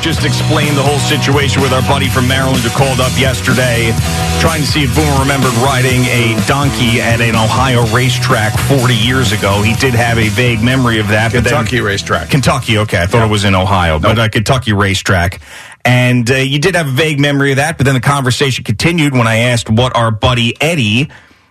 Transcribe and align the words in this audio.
Just 0.00 0.24
explained 0.24 0.78
the 0.78 0.82
whole 0.82 0.98
situation 0.98 1.60
with 1.60 1.72
our 1.72 1.82
buddy 1.82 2.08
from 2.08 2.26
Maryland 2.26 2.62
who 2.62 2.70
called 2.70 3.00
up 3.00 3.12
yesterday, 3.18 3.92
trying 4.40 4.62
to 4.62 4.66
see 4.66 4.84
if 4.84 4.94
Boomer 4.96 5.20
remembered 5.20 5.52
riding 5.60 6.00
a 6.06 6.34
donkey 6.46 7.02
at 7.02 7.20
an 7.20 7.36
Ohio 7.36 7.84
racetrack 7.94 8.58
40 8.60 8.94
years 8.94 9.32
ago. 9.32 9.60
He 9.60 9.74
did 9.74 9.92
have 9.92 10.16
a 10.16 10.28
vague 10.28 10.62
memory 10.62 11.00
of 11.00 11.08
that. 11.08 11.32
Kentucky 11.32 11.52
but 11.52 11.70
then, 11.70 11.82
racetrack. 11.84 12.30
Kentucky, 12.30 12.78
okay. 12.78 13.02
I 13.02 13.06
thought 13.06 13.26
it 13.26 13.30
was 13.30 13.44
in 13.44 13.54
Ohio, 13.54 13.98
but 13.98 14.18
a 14.18 14.30
Kentucky 14.30 14.72
racetrack. 14.72 15.42
And 15.84 16.30
uh, 16.30 16.36
you 16.36 16.58
did 16.58 16.76
have 16.76 16.88
a 16.88 16.92
vague 16.92 17.20
memory 17.20 17.52
of 17.52 17.56
that, 17.56 17.76
but 17.76 17.84
then 17.84 17.94
the 17.94 18.00
conversation 18.00 18.64
continued 18.64 19.12
when 19.12 19.26
I 19.26 19.36
asked 19.36 19.68
what 19.68 19.94
our 19.96 20.10
buddy 20.10 20.54
Eddie 20.62 21.10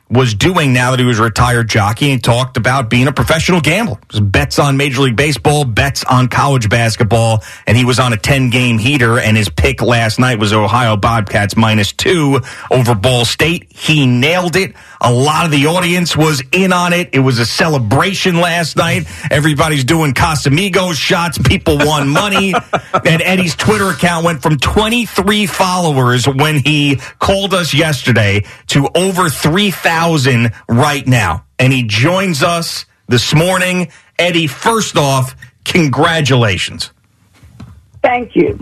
was 0.09 0.33
doing 0.33 0.73
now 0.73 0.91
that 0.91 0.99
he 0.99 1.05
was 1.05 1.19
retired 1.19 1.69
jockey 1.69 2.11
and 2.11 2.23
talked 2.23 2.57
about 2.57 2.89
being 2.89 3.07
a 3.07 3.11
professional 3.11 3.61
gambler. 3.61 3.99
Bets 4.19 4.57
on 4.57 4.75
Major 4.75 5.01
League 5.01 5.15
Baseball, 5.15 5.65
bets 5.65 6.03
on 6.03 6.27
college 6.27 6.67
basketball, 6.67 7.43
and 7.67 7.77
he 7.77 7.85
was 7.85 7.99
on 7.99 8.11
a 8.11 8.17
10 8.17 8.49
game 8.49 8.79
heater 8.79 9.19
and 9.19 9.37
his 9.37 9.49
pick 9.49 9.81
last 9.83 10.19
night 10.19 10.39
was 10.39 10.51
Ohio 10.51 10.97
Bobcats 10.97 11.55
minus 11.55 11.91
two 11.93 12.41
over 12.71 12.95
Ball 12.95 13.23
State. 13.23 13.71
He 13.71 14.07
nailed 14.07 14.55
it. 14.55 14.73
A 15.01 15.11
lot 15.11 15.45
of 15.45 15.51
the 15.51 15.67
audience 15.67 16.15
was 16.17 16.43
in 16.51 16.73
on 16.73 16.91
it. 16.91 17.09
It 17.13 17.19
was 17.19 17.39
a 17.39 17.45
celebration 17.45 18.41
last 18.41 18.75
night. 18.75 19.05
Everybody's 19.31 19.85
doing 19.85 20.13
Casamigos 20.13 20.95
shots. 20.95 21.37
People 21.37 21.77
won 21.77 22.09
money. 22.23 22.53
and 22.53 23.21
Eddie's 23.21 23.55
Twitter 23.55 23.89
account 23.89 24.25
went 24.25 24.41
from 24.41 24.57
23 24.57 25.45
followers 25.45 26.27
when 26.27 26.57
he 26.57 26.97
called 27.19 27.53
us 27.53 27.73
yesterday 27.73 28.43
to 28.67 28.89
over 28.93 29.29
3,000 29.29 30.51
right 30.67 31.07
now. 31.07 31.45
And 31.57 31.71
he 31.71 31.83
joins 31.83 32.43
us 32.43 32.85
this 33.07 33.33
morning. 33.33 33.91
Eddie, 34.17 34.47
first 34.47 34.97
off, 34.97 35.35
congratulations. 35.63 36.91
Thank 38.01 38.35
you. 38.35 38.59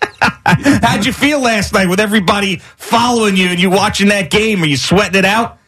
How'd 0.82 1.04
you 1.04 1.12
feel 1.12 1.40
last 1.40 1.72
night 1.72 1.88
with 1.88 2.00
everybody 2.00 2.56
following 2.76 3.36
you 3.36 3.48
and 3.48 3.60
you 3.60 3.70
watching 3.70 4.08
that 4.08 4.30
game? 4.30 4.62
Are 4.62 4.66
you 4.66 4.76
sweating 4.76 5.18
it 5.18 5.24
out? 5.24 5.58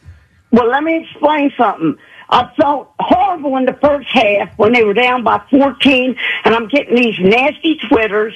Well, 0.51 0.67
let 0.67 0.83
me 0.83 1.05
explain 1.05 1.51
something. 1.57 1.97
I 2.29 2.51
felt 2.59 2.91
horrible 2.99 3.57
in 3.57 3.65
the 3.65 3.73
first 3.73 4.07
half 4.09 4.57
when 4.57 4.71
they 4.73 4.83
were 4.83 4.93
down 4.93 5.23
by 5.23 5.41
14, 5.49 6.15
and 6.45 6.55
I'm 6.55 6.67
getting 6.67 6.95
these 6.95 7.19
nasty 7.19 7.79
twitters. 7.87 8.35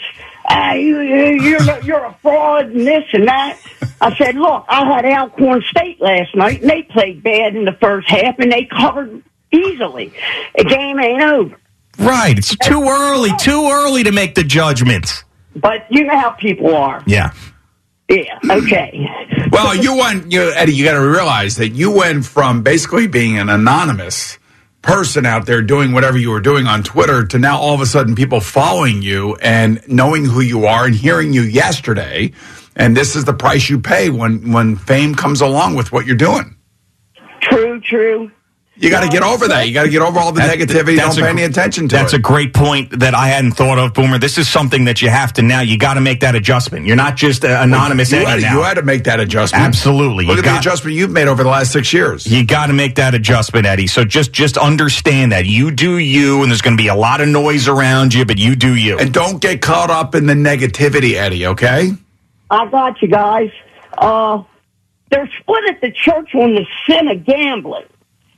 Uh, 0.50 0.74
you, 0.76 1.00
you, 1.02 1.42
you're, 1.42 1.80
you're 1.82 2.06
a 2.06 2.18
fraud 2.22 2.68
and 2.68 2.88
this 2.88 3.06
and 3.14 3.28
that. 3.28 3.60
I 4.02 4.16
said, 4.16 4.36
look, 4.36 4.66
I 4.68 4.86
had 4.86 5.06
Alcorn 5.06 5.64
State 5.70 6.02
last 6.02 6.36
night, 6.36 6.62
and 6.62 6.70
they 6.70 6.84
played 6.84 7.24
bad 7.24 7.56
in 7.56 7.66
the 7.66 7.78
first 7.80 8.10
half, 8.10 8.40
and 8.40 8.52
they 8.52 8.66
covered 8.66 9.24
easily. 9.52 10.12
The 10.58 10.64
game 10.66 11.00
ain't 11.00 11.24
over. 11.24 11.58
Right. 12.00 12.38
It's 12.38 12.56
too 12.58 12.84
early, 12.84 13.32
too 13.40 13.70
early 13.72 14.04
to 14.04 14.12
make 14.12 14.34
the 14.36 14.44
judgments. 14.44 15.24
But 15.56 15.86
you 15.90 16.06
know 16.06 16.18
how 16.18 16.32
people 16.32 16.76
are. 16.76 17.04
Yeah. 17.06 17.32
Yeah, 18.10 18.38
okay. 18.50 19.08
Well, 19.52 19.76
you 19.76 19.96
went, 19.98 20.32
you, 20.32 20.52
Eddie. 20.54 20.74
You 20.74 20.84
got 20.84 20.94
to 20.94 21.08
realize 21.08 21.56
that 21.56 21.70
you 21.70 21.92
went 21.92 22.26
from 22.26 22.62
basically 22.62 23.08
being 23.08 23.38
an 23.38 23.50
anonymous 23.50 24.38
person 24.82 25.26
out 25.26 25.46
there 25.46 25.62
doing 25.62 25.94
whatever 25.94 26.18
you 26.18 26.30
were 26.30 26.42
doing 26.42 26.68
on 26.68 26.84
Twitter 26.84 27.26
to 27.26 27.40
now 27.40 27.58
all 27.58 27.74
of 27.74 27.82
a 27.82 27.86
sudden 27.86 28.14
people 28.16 28.42
following 28.42 29.02
you 29.02 29.36
and 29.38 29.82
knowing 29.88 30.26
who 30.26 30.42
you 30.42 30.66
are 30.66 30.86
and 30.86 30.94
hearing 30.94 31.34
you 31.34 31.42
yesterday. 31.42 32.32
And 32.76 32.96
this 32.96 33.16
is 33.16 33.26
the 33.26 33.34
price 33.34 33.70
you 33.70 33.80
pay 33.80 34.10
when 34.10 34.52
when 34.52 34.76
fame 34.76 35.16
comes 35.16 35.42
along 35.42 35.76
with 35.76 35.92
what 35.92 36.06
you're 36.06 36.16
doing. 36.16 36.58
True, 37.42 37.80
true. 37.80 38.32
You 38.76 38.90
got 38.90 39.02
to 39.04 39.08
get 39.10 39.22
over 39.22 39.48
that. 39.50 39.68
You 39.68 39.74
got 39.74 39.84
to 39.84 39.90
get 39.90 40.02
over 40.02 40.20
all 40.20 40.32
the 40.32 40.42
That- 40.42 40.58
negativity. 40.58 40.96
that's 40.98 41.16
Don't 41.16 41.26
a 41.26 41.28
pay 41.28 41.32
any 41.32 41.44
attention 41.44 41.88
to 41.90 41.96
That's 41.96 42.12
it. 42.12 42.18
That's 42.18 42.20
a 42.20 42.20
great 42.20 42.56
point 42.56 43.00
that 43.02 43.14
I 43.14 43.28
hadn't 43.28 43.52
thought 43.52 43.78
of, 43.78 43.94
Boomer. 43.94 44.18
This 44.18 44.40
is 44.40 44.48
something 44.50 44.86
that 44.86 45.00
you 45.00 45.10
have 45.10 45.32
to 45.34 45.44
now. 45.44 45.60
You 45.62 45.78
got 45.78 45.94
to 45.94 46.02
make 46.02 46.22
that 46.22 46.34
adjustment. 46.34 46.88
You're 46.88 46.96
not 46.96 47.16
just 47.16 47.46
uh, 47.46 47.60
anonymous 47.62 48.12
you, 48.12 48.18
Eddie 48.18 48.26
had, 48.26 48.42
now. 48.42 48.58
you 48.58 48.64
had 48.64 48.74
to 48.76 48.82
make 48.82 49.04
that 49.04 49.20
adjustment. 49.20 49.64
Absolutely. 49.64 50.26
Look 50.26 50.38
You 50.38 50.40
at 50.40 50.46
the 50.46 50.50
got- 50.50 50.60
adjustment 50.62 50.98
you've 50.98 51.12
made 51.12 51.28
over 51.28 51.44
the 51.44 51.50
last 51.50 51.72
six 51.72 51.94
years. 51.94 52.26
You 52.26 52.44
got 52.44 52.66
to 52.68 52.74
make 52.74 52.96
that 52.96 53.14
adjustment, 53.14 53.68
Eddie. 53.68 53.86
So 53.86 54.04
just 54.06 54.34
just 54.34 54.58
understand 54.58 55.34
that 55.34 55.46
you 55.46 55.70
do 55.70 56.00
you, 56.00 56.42
and 56.42 56.50
there's 56.52 56.64
going 56.64 56.76
to 56.76 56.82
be 56.82 56.88
a 56.90 56.96
lot 56.96 57.22
of 57.22 57.28
noise 57.28 57.68
around 57.68 58.16
you, 58.16 58.26
but 58.26 58.40
you 58.40 58.56
do 58.56 58.76
you. 58.76 58.98
And 58.98 59.14
don't 59.14 59.40
get 59.40 59.62
caught 59.62 59.92
up 59.92 60.16
in 60.16 60.26
the 60.26 60.34
negativity, 60.34 61.14
Eddie, 61.14 61.46
okay? 61.46 61.92
I 62.50 62.66
got 62.70 63.00
you 63.04 63.08
guys. 63.08 63.52
Uh, 64.00 64.42
they're 65.12 65.30
split 65.40 65.64
at 65.70 65.80
the 65.82 65.92
church 65.92 66.34
on 66.34 66.56
the 66.56 66.66
sin 66.88 67.08
of 67.08 67.24
gambling. 67.24 67.84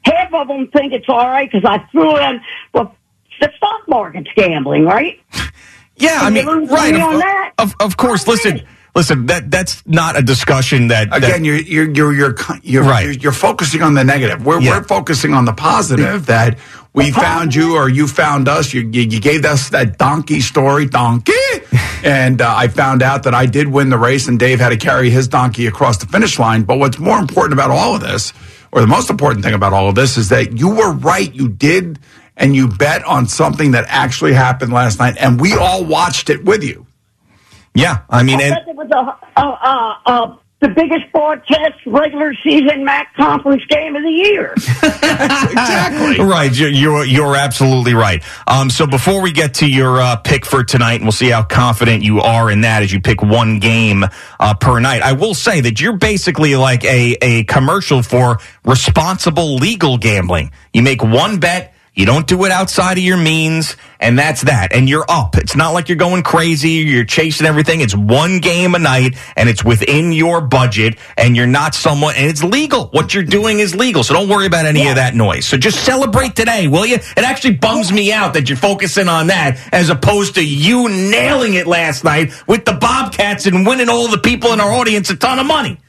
Half 0.05 0.33
of 0.33 0.47
them 0.47 0.67
think 0.67 0.93
it's 0.93 1.05
all 1.09 1.27
right 1.27 1.49
because 1.51 1.65
I 1.67 1.79
threw 1.91 2.17
in, 2.17 2.41
well, 2.73 2.95
the 3.41 3.51
stock 3.57 3.87
market's 3.87 4.29
gambling, 4.35 4.85
right? 4.85 5.19
yeah, 5.97 6.19
I 6.21 6.31
Can 6.31 6.35
you 6.35 6.45
mean, 6.61 6.67
right? 6.67 6.91
money 6.93 7.01
Of, 7.01 7.07
on 7.09 7.19
that? 7.19 7.53
of, 7.57 7.75
of 7.79 7.97
course. 7.97 8.27
Listen, 8.27 8.61
listen. 8.95 9.25
That 9.25 9.49
that's 9.51 9.85
not 9.87 10.17
a 10.17 10.21
discussion 10.21 10.87
that 10.89 11.09
that- 11.09 11.23
Again, 11.23 11.43
you're 11.43 11.57
you're 11.57 11.89
you're 11.91 12.13
you're 12.13 12.35
you're, 12.63 12.83
Right. 12.83 13.03
you're, 13.05 13.13
you're 13.13 13.31
focusing 13.31 13.81
on 13.81 13.93
the 13.95 14.03
negative. 14.03 14.45
We're 14.45 14.61
Yeah. 14.61 14.77
we're 14.77 14.83
focusing 14.83 15.33
on 15.33 15.45
the 15.45 15.53
positive 15.53 16.27
that 16.27 16.59
we 16.93 17.11
found 17.11 17.53
you 17.53 17.75
or 17.75 17.89
you 17.89 18.07
found 18.07 18.47
us. 18.47 18.73
You 18.73 18.81
you, 18.81 19.01
you 19.03 19.19
gave 19.19 19.43
us 19.43 19.69
that 19.69 19.97
donkey 19.97 20.39
story, 20.39 20.85
donkey, 20.85 21.33
and 22.05 22.41
uh, 22.41 22.53
I 22.55 22.67
found 22.69 23.01
out 23.03 23.23
that 23.23 23.33
I 23.33 23.47
did 23.47 23.67
win 23.67 23.89
the 23.89 23.97
race, 23.97 24.27
and 24.29 24.39
Dave 24.39 24.59
had 24.61 24.69
to 24.69 24.77
carry 24.77 25.09
his 25.09 25.27
donkey 25.27 25.67
across 25.67 25.97
the 25.97 26.05
finish 26.05 26.39
line. 26.39 26.63
But 26.63 26.77
what's 26.79 26.99
more 26.99 27.19
important 27.19 27.53
about 27.53 27.69
all 27.71 27.95
of 27.95 28.01
this, 28.01 28.31
or 28.75 28.81
the 28.81 28.87
most 28.87 29.09
important 29.09 29.43
thing 29.43 29.53
about 29.55 29.73
all 29.73 29.87
of 29.89 29.95
this, 29.95 30.17
is 30.17 30.29
that 30.29 30.59
you 30.59 30.69
were 30.69 30.91
right. 30.91 31.33
You 31.33 31.47
did. 31.47 31.97
And 32.37 32.53
you 32.53 32.67
bet 32.67 33.01
on 33.05 33.27
something 33.27 33.71
that 33.71 33.85
actually 33.87 34.33
happened 34.33 34.73
last 34.73 34.99
night, 34.99 35.15
and 35.17 35.39
we 35.39 35.53
all 35.53 35.85
watched 35.85 36.29
it 36.29 36.43
with 36.43 36.65
you. 36.65 36.85
yeah. 37.73 37.99
I 38.09 38.23
mean, 38.23 38.41
and, 38.41 38.57
it 38.67 38.75
was 38.75 38.89
a, 38.91 39.41
a, 39.41 39.45
a, 39.45 40.11
a, 40.11 40.39
the 40.61 40.69
biggest 40.69 41.11
broadcast 41.11 41.85
regular 41.85 42.33
season 42.43 42.85
MAC 42.85 43.13
conference 43.15 43.63
game 43.69 43.95
of 43.95 44.03
the 44.03 44.09
year. 44.09 44.55
Exactly. 45.15 46.19
Right, 46.19 46.53
you're, 46.53 47.05
you're 47.05 47.35
absolutely 47.35 47.93
right. 47.93 48.21
Um, 48.47 48.69
so 48.69 48.85
before 48.85 49.21
we 49.21 49.31
get 49.31 49.55
to 49.55 49.69
your 49.69 50.01
uh, 50.01 50.17
pick 50.17 50.45
for 50.45 50.63
tonight, 50.63 50.95
and 50.95 51.03
we'll 51.03 51.11
see 51.13 51.29
how 51.29 51.43
confident 51.43 52.03
you 52.03 52.19
are 52.19 52.51
in 52.51 52.61
that 52.61 52.83
as 52.83 52.91
you 52.91 52.99
pick 52.99 53.21
one 53.21 53.59
game 53.59 54.03
uh, 54.39 54.53
per 54.55 54.79
night. 54.79 55.01
I 55.01 55.13
will 55.13 55.33
say 55.33 55.61
that 55.61 55.79
you're 55.79 55.97
basically 55.97 56.55
like 56.55 56.83
a 56.83 57.15
a 57.21 57.43
commercial 57.45 58.03
for 58.03 58.39
responsible 58.65 59.55
legal 59.55 59.97
gambling. 59.97 60.51
You 60.73 60.81
make 60.81 61.01
one 61.01 61.39
bet. 61.39 61.74
You 61.95 62.05
don't 62.05 62.27
do 62.27 62.43
it 62.43 62.51
outside 62.51 62.97
of 62.97 63.03
your 63.05 63.15
means, 63.15 63.77
and 64.01 64.19
that's 64.19 64.41
that. 64.41 64.73
And 64.73 64.89
you're 64.89 65.05
up. 65.07 65.37
It's 65.37 65.55
not 65.55 65.69
like 65.69 65.87
you're 65.87 65.95
going 65.95 66.23
crazy. 66.23 66.71
You're 66.71 67.05
chasing 67.05 67.47
everything. 67.47 67.79
It's 67.79 67.95
one 67.95 68.39
game 68.39 68.75
a 68.75 68.79
night, 68.79 69.15
and 69.37 69.47
it's 69.47 69.63
within 69.63 70.11
your 70.11 70.41
budget, 70.41 70.97
and 71.17 71.37
you're 71.37 71.47
not 71.47 71.73
someone, 71.73 72.15
and 72.17 72.29
it's 72.29 72.43
legal. 72.43 72.87
What 72.87 73.13
you're 73.13 73.23
doing 73.23 73.59
is 73.59 73.73
legal, 73.73 74.03
so 74.03 74.13
don't 74.13 74.27
worry 74.27 74.45
about 74.45 74.65
any 74.65 74.89
of 74.89 74.95
that 74.95 75.15
noise. 75.15 75.45
So 75.45 75.55
just 75.55 75.85
celebrate 75.85 76.35
today, 76.35 76.67
will 76.67 76.85
you? 76.85 76.95
It 76.95 77.19
actually 77.19 77.55
bums 77.55 77.93
me 77.93 78.11
out 78.11 78.33
that 78.33 78.49
you're 78.49 78.57
focusing 78.57 79.07
on 79.07 79.27
that 79.27 79.57
as 79.71 79.89
opposed 79.89 80.35
to 80.35 80.45
you 80.45 80.89
nailing 80.89 81.53
it 81.53 81.65
last 81.65 82.03
night 82.03 82.33
with 82.45 82.65
the 82.65 82.73
Bobcats 82.73 83.45
and 83.45 83.65
winning 83.65 83.87
all 83.87 84.09
the 84.09 84.17
people 84.17 84.51
in 84.51 84.59
our 84.59 84.73
audience 84.73 85.09
a 85.11 85.15
ton 85.15 85.39
of 85.39 85.45
money. 85.45 85.79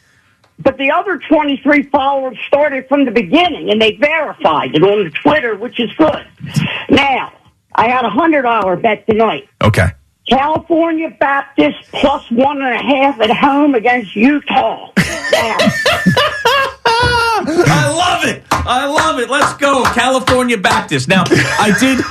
But 0.59 0.79
the 0.79 0.91
other 0.91 1.19
23 1.19 1.85
followers 1.85 2.39
started 2.47 2.89
from 2.89 3.05
the 3.05 3.11
beginning, 3.11 3.71
and 3.71 3.81
they 3.81 3.97
verified 3.97 4.75
it 4.75 4.83
on 4.83 5.11
Twitter, 5.11 5.55
which 5.55 5.79
is 5.79 5.93
good. 5.95 6.27
Now, 6.89 7.33
I 7.75 7.89
had 7.89 8.05
a 8.05 8.11
$100 8.11 8.83
bet 8.83 9.07
tonight. 9.07 9.49
Okay. 9.63 9.89
California 10.29 11.11
Baptist 11.21 11.79
plus 11.93 12.29
one 12.31 12.61
and 12.61 12.75
a 12.75 12.83
half 12.83 13.21
at 13.21 13.31
home 13.31 13.75
against 13.75 14.17
Utah. 14.17 14.91
Now, 14.97 15.57
I 16.89 17.93
love 17.95 18.25
it. 18.25 18.43
I 18.51 18.87
love 18.87 19.21
it. 19.21 19.31
Let's 19.31 19.55
go, 19.55 19.85
California 19.85 20.59
Baptist. 20.59 21.07
Now, 21.07 21.25
I 21.29 21.77
did. 21.79 22.05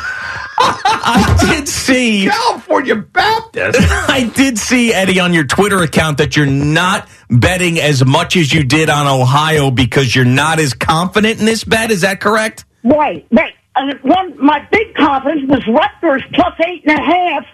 I 0.57 1.37
did 1.39 1.67
see. 1.67 2.25
California 2.31 2.95
Baptist. 2.95 3.79
I 4.09 4.31
did 4.35 4.57
see 4.57 4.93
Eddie 4.93 5.19
on 5.19 5.33
your 5.33 5.43
Twitter 5.43 5.81
account 5.83 6.17
that 6.19 6.35
you're 6.35 6.45
not 6.45 7.07
betting 7.29 7.79
as 7.79 8.05
much 8.05 8.35
as 8.37 8.53
you 8.53 8.63
did 8.63 8.89
on 8.89 9.07
Ohio 9.07 9.71
because 9.71 10.15
you're 10.15 10.25
not 10.25 10.59
as 10.59 10.73
confident 10.73 11.39
in 11.39 11.45
this 11.45 11.63
bet. 11.63 11.91
Is 11.91 12.01
that 12.01 12.19
correct? 12.21 12.65
Right, 12.83 13.25
right. 13.31 13.53
And 13.75 13.99
one, 14.03 14.43
my 14.43 14.65
big 14.71 14.95
confidence 14.95 15.49
was 15.49 15.67
Rutgers 15.67 16.23
plus 16.33 16.53
eight 16.65 16.83
and 16.87 16.97
a 16.97 17.01
half 17.01 17.45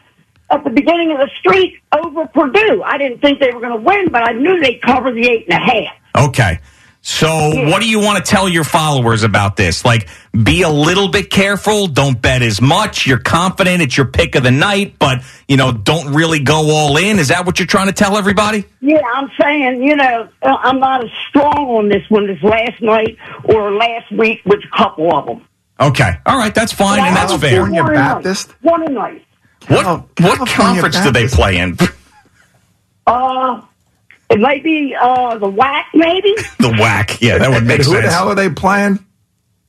at 0.51 0.63
the 0.63 0.69
beginning 0.69 1.11
of 1.11 1.17
the 1.17 1.29
streak 1.39 1.81
over 1.97 2.27
Purdue. 2.27 2.83
I 2.83 2.97
didn't 2.97 3.21
think 3.21 3.39
they 3.39 3.51
were 3.51 3.61
going 3.61 3.77
to 3.77 3.83
win, 3.83 4.09
but 4.11 4.27
I 4.27 4.33
knew 4.33 4.59
they'd 4.59 4.81
cover 4.81 5.11
the 5.11 5.27
eight 5.27 5.47
and 5.49 5.61
a 5.61 5.65
half. 5.65 6.27
Okay. 6.27 6.59
So, 7.03 7.67
what 7.69 7.81
do 7.81 7.89
you 7.89 7.99
want 7.99 8.23
to 8.23 8.29
tell 8.29 8.47
your 8.47 8.63
followers 8.63 9.23
about 9.23 9.55
this? 9.55 9.83
Like, 9.83 10.07
be 10.43 10.61
a 10.61 10.69
little 10.69 11.07
bit 11.07 11.31
careful. 11.31 11.87
Don't 11.87 12.21
bet 12.21 12.43
as 12.43 12.61
much. 12.61 13.07
You're 13.07 13.17
confident 13.17 13.81
it's 13.81 13.97
your 13.97 14.05
pick 14.05 14.35
of 14.35 14.43
the 14.43 14.51
night, 14.51 14.99
but, 14.99 15.23
you 15.47 15.57
know, 15.57 15.71
don't 15.71 16.13
really 16.13 16.39
go 16.39 16.69
all 16.69 16.97
in. 16.97 17.17
Is 17.17 17.29
that 17.29 17.43
what 17.47 17.57
you're 17.57 17.65
trying 17.65 17.87
to 17.87 17.93
tell 17.93 18.17
everybody? 18.17 18.65
Yeah, 18.81 19.01
I'm 19.15 19.31
saying, 19.41 19.81
you 19.81 19.95
know, 19.95 20.29
uh, 20.43 20.57
I'm 20.61 20.79
not 20.79 21.03
as 21.03 21.09
strong 21.27 21.69
on 21.69 21.89
this 21.89 22.07
one 22.09 22.29
as 22.29 22.41
last 22.43 22.79
night 22.83 23.17
or 23.45 23.71
last 23.73 24.11
week 24.11 24.41
with 24.45 24.59
a 24.63 24.77
couple 24.77 25.11
of 25.15 25.25
them. 25.25 25.47
Okay. 25.79 26.11
All 26.27 26.37
right. 26.37 26.53
That's 26.53 26.71
fine, 26.71 26.99
and 26.99 27.15
that's 27.15 27.33
fair. 27.33 27.49
California 27.67 27.81
One. 27.81 27.93
Baptist? 27.93 28.51
One 28.61 28.83
a 28.87 28.89
night. 28.91 29.25
What, 29.67 29.83
Cal- 29.83 29.97
what 29.97 30.37
California 30.47 30.81
conference 30.81 31.01
do 31.01 31.11
they 31.11 31.27
play 31.27 31.57
in? 31.57 31.77
Uh, 33.07 33.61
it 34.31 34.39
might 34.39 34.63
be 34.63 34.95
uh, 34.99 35.37
the 35.37 35.51
WAC, 35.51 35.83
maybe 35.93 36.33
The 36.59 36.69
WAC. 36.79 37.21
Yeah, 37.21 37.37
that 37.37 37.49
would 37.49 37.63
make 37.65 37.79
And 37.79 37.85
who 37.85 37.91
sense. 37.93 38.05
the 38.05 38.11
hell 38.11 38.29
are 38.29 38.35
they 38.35 38.49
playing? 38.49 39.05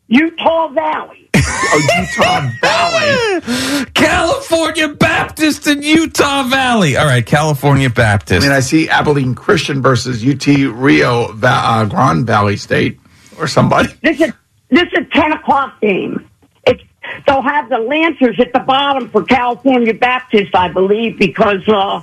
Utah 0.09 0.69
Valley. 0.69 1.29
Oh, 1.35 1.89
Utah 1.99 2.51
Valley. 2.61 3.87
California 3.95 4.89
Baptist 4.89 5.67
in 5.67 5.83
Utah 5.83 6.43
Valley. 6.45 6.97
All 6.97 7.07
right, 7.07 7.25
California 7.25 7.89
Baptist. 7.91 8.45
I 8.45 8.49
mean, 8.49 8.55
I 8.57 8.61
see 8.61 8.89
Abilene 8.89 9.35
Christian 9.35 9.81
versus 9.83 10.25
UT 10.27 10.47
Rio 10.47 11.33
Va- 11.33 11.47
uh, 11.49 11.85
Grand 11.87 12.27
Valley 12.27 12.57
State 12.57 12.99
or 13.39 13.47
somebody. 13.49 13.89
This 14.03 14.21
is 14.21 14.33
this 14.71 14.85
is 14.85 14.99
a 14.99 15.05
ten 15.19 15.33
o'clock 15.33 15.81
game. 15.81 16.29
It's 16.67 16.83
they'll 17.27 17.43
have 17.43 17.69
the 17.69 17.79
Lancers 17.79 18.39
at 18.41 18.53
the 18.53 18.61
bottom 18.61 19.09
for 19.11 19.23
California 19.25 19.95
Baptist, 19.95 20.55
I 20.55 20.69
believe, 20.69 21.19
because 21.19 21.67
uh, 21.69 22.03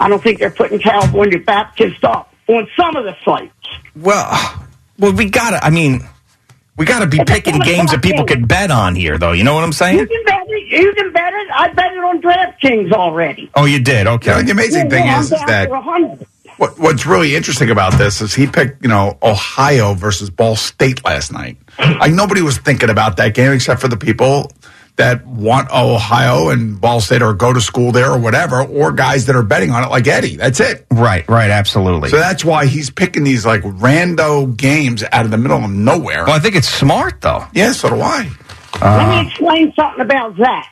I 0.00 0.08
don't 0.08 0.22
think 0.22 0.38
they're 0.38 0.50
putting 0.50 0.78
California 0.78 1.38
Baptist 1.38 2.04
up 2.04 2.32
on 2.48 2.68
some 2.76 2.96
of 2.96 3.04
the 3.04 3.16
sites. 3.24 3.52
Well, 3.96 4.66
well, 4.98 5.12
we 5.12 5.30
gotta. 5.30 5.64
I 5.64 5.70
mean, 5.70 6.00
we 6.76 6.84
gotta 6.84 7.06
be 7.06 7.20
picking 7.24 7.58
games 7.60 7.92
that 7.92 8.02
people 8.02 8.24
game. 8.24 8.38
can 8.38 8.46
bet 8.46 8.70
on 8.70 8.94
here, 8.96 9.18
though. 9.18 9.32
You 9.32 9.44
know 9.44 9.54
what 9.54 9.62
I'm 9.64 9.68
You 9.68 9.72
saying? 9.72 9.98
can 10.06 10.24
bet 10.26 10.42
it. 10.48 10.66
You 10.82 10.92
can 10.94 11.12
bet 11.12 11.32
it. 11.32 11.48
I 11.54 11.72
bet 11.72 11.92
it 11.92 11.98
on 11.98 12.20
DraftKings 12.20 12.92
already. 12.92 13.50
Oh, 13.54 13.64
you 13.64 13.78
did. 13.80 13.98
You 13.98 14.04
know, 14.04 14.12
Okay. 14.14 14.42
the 14.42 14.50
amazing 14.50 14.90
thing 14.90 15.04
Yeah, 15.04 15.20
is, 15.20 15.26
is 15.32 15.40
that 15.46 15.70
what, 16.56 16.78
what's 16.78 17.04
really 17.06 17.34
interesting 17.34 17.70
about 17.70 17.94
this 17.94 18.20
is 18.20 18.32
he 18.34 18.46
picked, 18.46 18.82
you 18.82 18.88
know, 18.88 19.18
Ohio 19.22 19.94
versus 19.94 20.30
Ball 20.30 20.54
State 20.56 21.04
last 21.04 21.32
night. 21.32 21.56
Like 21.78 22.12
nobody 22.12 22.42
was 22.42 22.58
thinking 22.58 22.90
about 22.90 23.16
that 23.16 23.34
game 23.34 23.52
except 23.52 23.80
for 23.80 23.88
the 23.88 23.96
people 23.96 24.50
that 24.96 25.26
want 25.26 25.70
Ohio 25.72 26.50
and 26.50 26.80
Ball 26.80 27.00
State 27.00 27.22
or 27.22 27.34
go 27.34 27.52
to 27.52 27.60
school 27.60 27.90
there 27.92 28.10
or 28.12 28.18
whatever, 28.18 28.62
or 28.62 28.92
guys 28.92 29.26
that 29.26 29.34
are 29.34 29.42
betting 29.42 29.70
on 29.70 29.82
it 29.82 29.90
like 29.90 30.06
Eddie. 30.06 30.36
That's 30.36 30.60
it. 30.60 30.86
Right. 30.90 31.28
Right. 31.28 31.50
Absolutely. 31.50 32.10
So 32.10 32.16
that's 32.16 32.44
why 32.44 32.66
he's 32.66 32.90
picking 32.90 33.24
these 33.24 33.44
like 33.44 33.62
rando 33.62 34.56
games 34.56 35.02
out 35.12 35.24
of 35.24 35.30
the 35.30 35.38
middle 35.38 35.62
of 35.64 35.70
nowhere. 35.70 36.24
well, 36.24 36.36
I 36.36 36.38
think 36.38 36.54
it's 36.54 36.68
smart, 36.68 37.20
though. 37.20 37.44
Yeah, 37.52 37.72
so 37.72 37.90
do 37.90 38.00
I. 38.00 38.30
Let 38.80 39.08
me 39.08 39.18
uh, 39.18 39.22
explain 39.28 39.72
something 39.74 40.00
about 40.00 40.36
that. 40.38 40.70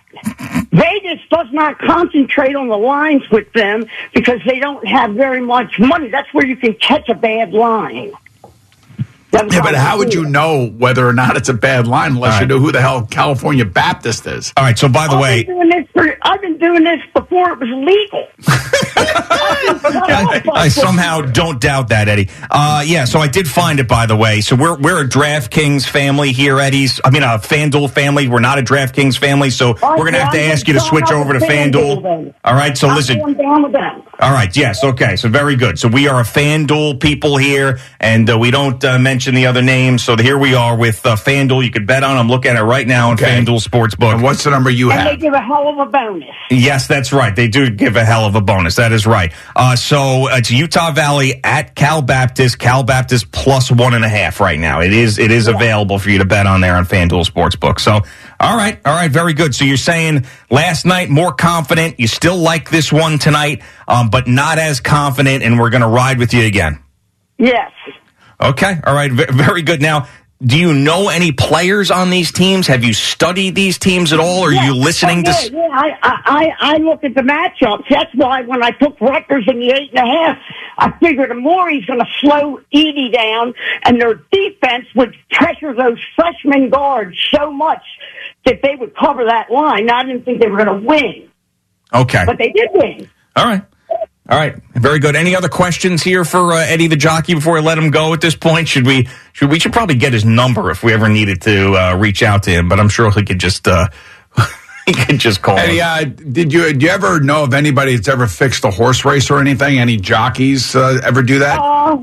Vegas 0.73 1.21
does 1.31 1.47
not 1.53 1.79
concentrate 1.79 2.57
on 2.57 2.69
the 2.69 2.77
lines 2.77 3.23
with 3.31 3.53
them 3.53 3.85
because 4.13 4.41
they 4.47 4.59
don't 4.59 4.87
have 4.87 5.13
very 5.13 5.41
much 5.41 5.79
money. 5.79 6.09
That's 6.09 6.33
where 6.35 6.47
you 6.47 6.57
can 6.57 6.75
catch 6.75 7.09
a 7.09 7.15
bad 7.15 7.53
line. 7.53 8.13
That's 9.33 9.55
Yeah, 9.55 9.63
but 9.63 9.75
how 9.75 9.99
would 9.99 10.15
you 10.15 10.25
know 10.27 10.69
whether 10.69 11.07
or 11.07 11.13
not 11.13 11.37
it's 11.37 11.49
a 11.49 11.55
bad 11.55 11.87
line 11.87 12.13
unless 12.13 12.35
All 12.35 12.41
you 12.41 12.43
right. 12.43 12.49
know 12.49 12.59
who 12.61 12.73
the 12.73 12.81
hell 12.81 13.07
California 13.07 13.65
Baptist 13.65 14.27
is? 14.27 14.53
All 14.57 14.65
right. 14.65 14.79
So, 14.79 14.89
by 14.89 15.09
the 15.09 15.15
I've 15.15 15.21
way, 15.23 15.45
been 15.45 15.57
doing 15.57 15.69
this 15.71 15.89
for, 15.93 16.19
I've 16.23 16.41
been 16.41 16.59
doing 16.59 16.85
this 16.85 17.01
before 17.15 17.51
it 17.53 17.59
was 17.59 17.69
legal. 17.71 18.29
I, 18.97 20.43
I 20.55 20.69
somehow 20.69 21.23
don't 21.23 21.61
doubt 21.61 21.89
that, 21.89 22.09
Eddie. 22.09 22.29
Uh, 22.51 22.83
yeah, 22.87 23.05
so 23.05 23.21
I 23.21 23.29
did 23.29 23.49
find 23.49 23.81
it, 23.81 23.89
by 23.89 24.07
the 24.07 24.17
way. 24.17 24.41
So 24.41 24.57
we're 24.57 24.79
we're 24.79 25.03
a 25.03 25.09
DraftKings 25.09 25.89
family 25.89 26.33
here, 26.33 26.59
Eddie's. 26.59 27.01
I 27.05 27.11
mean, 27.11 27.23
a 27.23 27.39
FanDuel 27.39 27.91
family. 27.91 28.29
We're 28.29 28.41
not 28.41 28.59
a 28.59 28.63
DraftKings 28.63 29.19
family, 29.19 29.51
so 29.51 29.75
we're 29.83 29.97
going 29.97 30.13
to 30.15 30.21
have 30.23 30.33
to 30.33 30.43
I'm 30.43 30.51
ask 30.53 30.67
you 30.69 30.75
to 30.75 30.81
switch 30.81 31.11
over 31.11 31.33
to 31.33 31.39
FanDuel 31.39 32.03
FanDuel. 32.03 32.35
All 32.45 32.55
right, 32.55 32.77
so 32.77 32.89
I'm 32.89 32.97
listen. 32.97 33.19
going 33.19 33.35
down 33.35 33.63
with 33.63 33.73
them. 33.73 34.03
All 34.21 34.33
right, 34.33 34.55
yes, 34.57 34.85
okay, 34.85 35.17
so 35.17 35.29
very 35.29 35.57
good. 35.57 35.79
So 35.79 35.89
we 35.89 36.07
are 36.09 36.21
a 36.21 36.25
FanDuel 36.25 37.01
people 37.01 37.37
here, 37.37 37.79
and 37.99 38.29
uh, 38.31 38.39
we 38.39 38.51
don't 38.51 38.83
uh, 38.85 38.99
mention 38.99 39.22
the 39.31 39.47
other 39.47 39.63
names. 39.63 40.03
So 40.03 40.17
here 40.17 40.37
we 40.37 40.55
are 40.55 40.77
with 40.77 41.07
uh, 41.07 41.15
FanDuel. 41.15 41.65
You 41.65 41.71
could 41.71 41.87
bet 41.87 42.03
on. 42.03 42.17
I'm 42.17 42.29
looking 42.29 42.51
at 42.51 42.57
it 42.57 42.63
right 42.63 42.87
now 42.87 43.09
on 43.11 43.15
Okay. 43.15 43.27
FanDuel 43.27 43.63
Sportsbook. 43.67 44.15
And 44.15 44.23
what's 44.23 44.43
the 44.45 44.51
number 44.51 44.69
you 44.71 44.91
And 44.91 45.07
they 45.07 45.11
have? 45.13 45.21
give 45.21 45.33
a 45.35 45.41
hell 45.41 45.69
of 45.69 45.79
a 45.79 45.87
bonus. 45.91 46.29
Yes, 46.51 46.87
that's 46.89 47.13
right. 47.13 47.35
They 47.35 47.49
do 47.49 47.71
give 47.71 47.97
a 47.97 48.05
hell 48.05 48.25
of 48.27 48.35
a 48.35 48.41
bonus. 48.41 48.77
That 48.77 48.93
is 48.93 49.07
right. 49.07 49.33
Uh, 49.55 49.77
so 49.77 50.29
it's 50.29 50.51
Utah 50.51 50.91
Valley 50.93 51.41
at 51.45 51.75
Cal 51.75 52.03
Baptist. 52.03 52.59
Cal 52.59 52.83
Baptist 52.83 53.31
plus 53.33 53.71
one 53.71 53.95
and 53.95 54.05
a 54.05 54.09
half 54.09 54.41
right 54.41 54.59
now. 54.59 54.81
It 54.81 54.93
is 54.93 55.19
it 55.19 55.31
is 55.31 55.47
available 55.49 55.99
for 55.99 56.11
you 56.11 56.19
to 56.19 56.25
bet 56.25 56.47
on 56.47 56.61
there 56.61 56.75
on 56.77 56.85
FanDuel 56.85 57.25
Sportsbook. 57.25 57.79
So 57.81 58.01
all 58.41 58.57
right, 58.57 58.79
all 58.85 58.95
right, 58.95 59.11
very 59.11 59.35
good. 59.35 59.55
So 59.55 59.65
you're 59.65 59.77
saying 59.77 60.27
last 60.51 60.85
night 60.85 61.09
more 61.11 61.33
confident. 61.33 62.01
You 62.01 62.09
still 62.09 62.37
like 62.37 62.71
this 62.71 62.93
one 62.93 63.19
tonight, 63.19 63.63
um, 63.87 64.11
but 64.11 64.27
not 64.27 64.59
as 64.59 64.81
confident, 64.81 65.43
and 65.45 65.59
we're 65.61 65.71
going 65.71 65.83
to 65.83 65.87
ride 65.89 66.19
with 66.19 66.35
you 66.35 66.45
again. 66.45 66.83
Yes. 67.39 67.71
Okay, 68.43 68.81
all 68.85 68.95
right, 68.95 69.11
v- 69.13 69.27
very 69.31 69.63
good. 69.63 69.81
Now. 69.81 70.09
Do 70.45 70.59
you 70.59 70.75
know 70.75 71.09
any 71.09 71.31
players 71.31 71.93
on 71.93 72.11
these 72.11 72.33
teams? 72.33 72.67
Have 72.67 72.83
you 72.83 72.93
studied 72.95 73.55
these 73.55 73.79
teams 73.79 74.13
at 74.13 74.19
all? 74.19 74.43
Are 74.43 74.51
Yeah. 74.53 74.65
you 74.67 74.75
listening 74.75 75.21
Oh, 75.25 75.31
to? 75.31 75.53
yeah, 75.53 75.61
yeah. 75.61 75.69
I, 75.73 75.91
I, 76.03 76.19
I 76.27 76.53
I 76.59 76.77
look 76.79 77.05
at 77.05 77.15
the 77.15 77.21
matchups. 77.21 77.85
That's 77.89 78.13
why 78.17 78.43
when 78.43 78.61
I 78.61 78.73
took 78.73 79.01
Rutgers 79.01 79.45
in 79.47 79.61
the 79.61 79.71
eight 79.71 79.91
and 79.95 80.01
a 80.01 80.11
half, 80.13 80.39
I 80.79 80.91
figured 80.99 81.31
Amori's 81.31 81.87
going 81.87 82.01
to 82.01 82.07
slow 82.19 82.59
Edey 82.75 83.13
down, 83.13 83.55
and 83.85 84.01
their 84.01 84.15
defense 84.33 84.87
would 84.97 85.15
pressure 85.31 85.75
those 85.75 86.01
freshman 86.17 86.71
guards 86.71 87.17
so 87.33 87.53
much 87.53 87.85
that 88.45 88.63
they 88.65 88.75
would 88.75 88.97
cover 88.97 89.25
that 89.27 89.49
line. 89.49 89.87
Now, 89.87 89.99
I 90.01 90.03
didn't 90.07 90.25
think 90.25 90.41
they 90.41 90.49
were 90.49 90.57
going 90.65 90.81
to 90.81 90.85
win, 90.89 91.29
Okay, 91.95 92.25
but 92.27 92.39
they 92.39 92.51
did 92.51 92.69
win. 92.73 93.09
All 93.37 93.45
right. 93.47 93.63
All 94.33 94.39
right. 94.39 94.57
Very 94.73 94.99
good. 94.99 95.15
Any 95.15 95.37
other 95.37 95.51
questions 95.51 96.03
here 96.03 96.25
for 96.25 96.55
uh, 96.55 96.57
Eddie 96.57 96.87
the 96.87 96.97
jockey 96.97 97.35
before 97.35 97.59
I 97.59 97.61
let 97.61 97.77
him 97.77 97.91
go 97.91 98.15
at 98.15 98.23
this 98.23 98.35
point? 98.35 98.67
Should 98.67 98.87
we 98.87 99.07
should 99.35 99.51
we 99.51 99.59
should 99.59 99.75
probably 99.75 99.97
get 99.97 100.15
his 100.15 100.25
number 100.25 100.71
if 100.71 100.83
we 100.83 100.95
ever 100.95 101.07
needed 101.07 101.43
to 101.43 101.75
uh, 101.75 101.97
reach 101.97 102.23
out 102.23 102.45
to 102.45 102.51
him, 102.51 102.67
but 102.67 102.81
I'm 102.81 102.89
sure 102.89 103.11
he 103.11 103.25
could 103.25 103.39
just 103.39 103.69
uh, 103.69 103.89
he 104.87 104.95
could 104.95 105.21
just 105.21 105.43
call. 105.43 105.59
Eddie, 105.59 105.83
us. 105.83 106.01
uh, 106.01 106.05
did 106.05 106.51
you 106.51 106.73
do 106.73 106.87
you 106.87 106.91
ever 106.91 107.21
know 107.21 107.45
of 107.45 107.53
anybody 107.53 107.95
that's 107.95 108.09
ever 108.09 108.27
fixed 108.27 108.65
a 108.65 108.71
horse 108.71 109.05
race 109.05 109.31
or 109.31 109.39
anything? 109.39 109.79
Any 109.79 109.99
jockeys 109.99 110.75
uh, 110.75 110.99
ever 111.05 111.23
do 111.23 111.41
that? 111.41 111.59
Uh, 111.61 112.03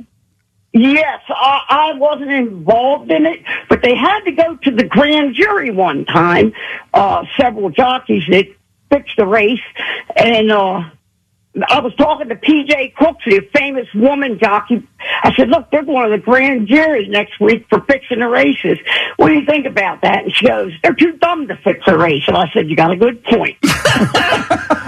yes, 0.71 1.21
I, 1.29 1.61
I 1.67 1.93
wasn't 1.97 2.29
involved 2.29 3.09
in 3.09 3.25
it, 3.25 3.39
but 3.69 3.81
they 3.81 3.95
had 3.95 4.19
to 4.25 4.31
go 4.33 4.55
to 4.55 4.69
the 4.69 4.83
grand 4.83 5.33
jury 5.33 5.71
one 5.71 6.05
time. 6.05 6.53
Uh, 6.93 7.25
several 7.37 7.71
jockeys 7.71 8.21
that 8.29 8.45
fixed 8.91 9.17
the 9.17 9.25
race, 9.25 9.57
and 10.15 10.51
uh, 10.51 10.83
I 11.67 11.79
was 11.79 11.93
talking 11.95 12.29
to 12.29 12.35
PJ 12.35 12.93
Cooksey, 12.95 13.37
a 13.37 13.41
famous 13.57 13.87
woman 13.93 14.39
jockey. 14.39 14.87
I 15.23 15.33
said, 15.35 15.49
"Look, 15.49 15.71
they're 15.71 15.83
going 15.83 16.09
to 16.09 16.17
the 16.17 16.23
grand 16.23 16.67
jury 16.67 17.07
next 17.07 17.39
week 17.39 17.65
for 17.69 17.81
fixing 17.81 18.19
the 18.19 18.27
races. 18.27 18.77
What 19.17 19.29
do 19.29 19.35
you 19.35 19.45
think 19.45 19.65
about 19.65 20.01
that?" 20.01 20.23
And 20.23 20.35
she 20.35 20.47
goes, 20.47 20.73
"They're 20.83 20.93
too 20.93 21.13
dumb 21.13 21.47
to 21.47 21.55
fix 21.57 21.79
a 21.87 21.97
race." 21.97 22.23
And 22.27 22.37
I 22.37 22.49
said, 22.53 22.69
"You 22.69 22.75
got 22.75 22.91
a 22.91 22.95
good 22.95 23.23
point." 23.23 23.57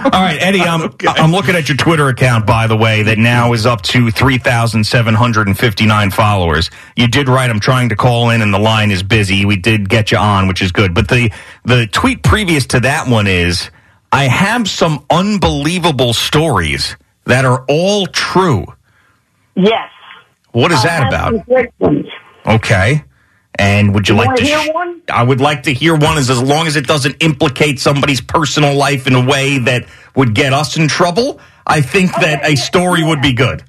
All 0.03 0.21
right, 0.21 0.37
Eddie. 0.41 0.61
I'm 0.61 0.89
I'm 1.05 1.31
looking 1.31 1.55
at 1.55 1.69
your 1.69 1.77
Twitter 1.77 2.07
account, 2.07 2.45
by 2.45 2.67
the 2.67 2.75
way, 2.75 3.03
that 3.03 3.17
now 3.17 3.53
is 3.53 3.65
up 3.65 3.81
to 3.83 4.09
three 4.11 4.37
thousand 4.37 4.85
seven 4.85 5.13
hundred 5.13 5.47
and 5.47 5.57
fifty 5.57 5.85
nine 5.85 6.11
followers. 6.11 6.69
You 6.95 7.07
did 7.07 7.29
right. 7.29 7.49
I'm 7.49 7.59
trying 7.59 7.89
to 7.89 7.95
call 7.95 8.29
in, 8.31 8.41
and 8.41 8.53
the 8.53 8.59
line 8.59 8.91
is 8.91 9.03
busy. 9.03 9.45
We 9.45 9.57
did 9.57 9.89
get 9.89 10.11
you 10.11 10.17
on, 10.17 10.47
which 10.47 10.61
is 10.61 10.71
good. 10.71 10.93
But 10.93 11.07
the 11.07 11.31
the 11.65 11.87
tweet 11.87 12.23
previous 12.23 12.65
to 12.67 12.79
that 12.81 13.07
one 13.07 13.27
is, 13.27 13.69
I 14.11 14.25
have 14.25 14.69
some 14.69 15.05
unbelievable 15.09 16.13
stories 16.13 16.95
that 17.25 17.45
are 17.45 17.63
all 17.69 18.07
true. 18.07 18.65
yes. 19.55 19.89
What 20.51 20.71
is 20.73 20.79
I 20.79 20.87
that 20.87 21.07
about? 21.07 21.31
some 21.31 21.39
great 21.47 21.69
ones. 21.79 22.05
Okay. 22.45 23.05
And 23.55 23.93
would 23.93 24.09
you, 24.09 24.15
You 24.15 24.21
like 24.25 24.35
to 24.37 24.43
hear 24.43 24.73
one? 24.73 25.01
I 25.09 25.23
would 25.23 25.39
like 25.39 25.63
to 25.63 25.73
hear 25.73 25.95
one 25.95 26.17
as 26.17 26.29
as 26.29 26.41
long 26.41 26.67
as 26.67 26.75
it 26.75 26.85
doesn't 26.87 27.23
implicate 27.23 27.79
somebody's 27.79 28.19
personal 28.19 28.75
life 28.75 29.07
in 29.07 29.15
a 29.15 29.25
way 29.25 29.59
that 29.59 29.85
would 30.15 30.33
get 30.35 30.51
us 30.51 30.75
in 30.77 30.87
trouble. 30.89 31.39
I 31.65 31.79
think 31.81 32.11
that 32.15 32.45
a 32.45 32.55
story 32.57 33.01
would 33.03 33.21
be 33.21 33.31
good. 33.33 33.63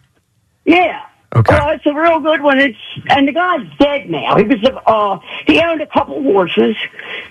Yeah. 0.64 1.02
Okay. 1.34 1.54
Well, 1.54 1.70
it's 1.70 1.86
a 1.86 1.94
real 1.94 2.20
good 2.20 2.42
one. 2.42 2.58
It's 2.58 2.78
and 3.08 3.26
the 3.26 3.32
guy's 3.32 3.66
dead 3.78 4.10
now. 4.10 4.36
He 4.36 4.44
was 4.44 4.58
uh, 4.86 5.18
he 5.46 5.60
owned 5.60 5.80
a 5.80 5.86
couple 5.86 6.22
horses, 6.22 6.76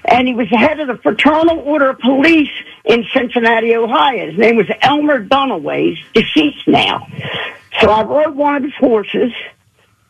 and 0.05 0.27
he 0.27 0.33
was 0.33 0.49
the 0.49 0.57
head 0.57 0.79
of 0.79 0.87
the 0.87 0.97
Fraternal 0.97 1.59
Order 1.59 1.91
of 1.91 1.99
Police 1.99 2.49
in 2.83 3.05
Cincinnati, 3.13 3.75
Ohio. 3.75 4.31
His 4.31 4.39
name 4.39 4.55
was 4.55 4.65
Elmer 4.81 5.23
Dunaway. 5.23 5.95
He's 6.13 6.25
deceased 6.25 6.67
now. 6.67 7.07
So 7.79 7.91
I 7.91 8.03
rode 8.03 8.35
one 8.35 8.55
of 8.55 8.63
his 8.63 8.73
horses, 8.79 9.31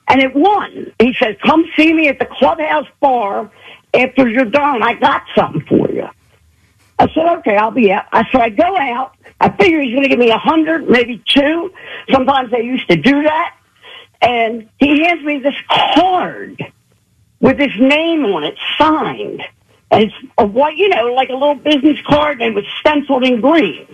and 0.08 0.22
it 0.22 0.34
won. 0.34 0.94
He 0.98 1.14
said, 1.20 1.42
"Come 1.42 1.66
see 1.76 1.92
me 1.92 2.08
at 2.08 2.18
the 2.18 2.28
clubhouse 2.28 2.88
bar 3.02 3.52
after 3.94 4.30
you're 4.30 4.46
done. 4.46 4.84
I 4.84 4.94
got 4.94 5.24
something 5.36 5.66
for 5.68 5.92
you." 5.92 6.08
I 6.98 7.12
said, 7.16 7.26
okay, 7.40 7.58
I'll 7.58 7.72
be 7.72 7.92
out. 7.92 8.06
I 8.12 8.30
said, 8.32 8.42
I 8.42 8.50
go 8.50 8.78
out. 8.78 9.18
I 9.40 9.50
figure 9.50 9.82
he's 9.82 9.92
going 9.92 10.04
to 10.04 10.10
give 10.10 10.20
me 10.20 10.30
a 10.30 10.38
hundred, 10.38 10.88
maybe 10.88 11.20
two. 11.28 11.74
Sometimes 12.12 12.52
they 12.52 12.62
used 12.62 12.88
to 12.90 12.96
do 12.96 13.24
that. 13.24 13.56
And 14.22 14.70
he 14.78 15.04
hands 15.04 15.24
me 15.24 15.40
this 15.40 15.56
card 15.96 16.64
with 17.40 17.58
his 17.58 17.76
name 17.80 18.26
on 18.26 18.44
it, 18.44 18.56
signed. 18.78 19.42
And 19.90 20.04
it's 20.04 20.14
a 20.38 20.46
white, 20.46 20.78
you 20.78 20.90
know, 20.90 21.06
like 21.14 21.30
a 21.30 21.34
little 21.34 21.56
business 21.56 21.98
card, 22.08 22.42
and 22.42 22.52
it 22.52 22.56
was 22.56 22.66
stenciled 22.80 23.24
in 23.24 23.42
green. 23.42 23.88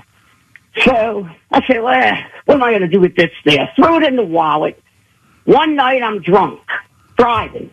So 0.84 1.28
I 1.52 1.66
said, 1.66 1.82
well, 1.82 2.24
what 2.46 2.56
am 2.56 2.64
I 2.64 2.72
going 2.72 2.82
to 2.82 2.88
do 2.88 3.00
with 3.00 3.16
this 3.16 3.32
thing? 3.44 3.60
I 3.60 3.72
threw 3.76 3.98
it 3.98 4.04
in 4.04 4.16
the 4.16 4.24
wallet. 4.24 4.82
One 5.46 5.76
night 5.76 6.04
I'm 6.04 6.22
drunk, 6.22 6.62
driving. 7.18 7.72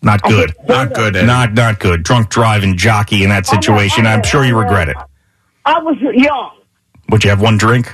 Not 0.00 0.22
good. 0.22 0.54
Not 0.68 0.94
good. 0.94 1.16
Eddie. 1.16 1.26
Not 1.26 1.54
not 1.54 1.80
good. 1.80 2.02
Drunk 2.02 2.28
driving 2.28 2.76
jockey 2.76 3.24
in 3.24 3.30
that 3.30 3.46
oh, 3.48 3.54
situation. 3.54 4.06
I'm 4.06 4.22
sure 4.22 4.44
you 4.44 4.56
regret 4.56 4.90
it. 4.90 4.96
I 5.64 5.80
was 5.80 5.96
young. 5.98 6.58
Would 7.08 7.24
you 7.24 7.30
have 7.30 7.40
one 7.40 7.56
drink? 7.56 7.92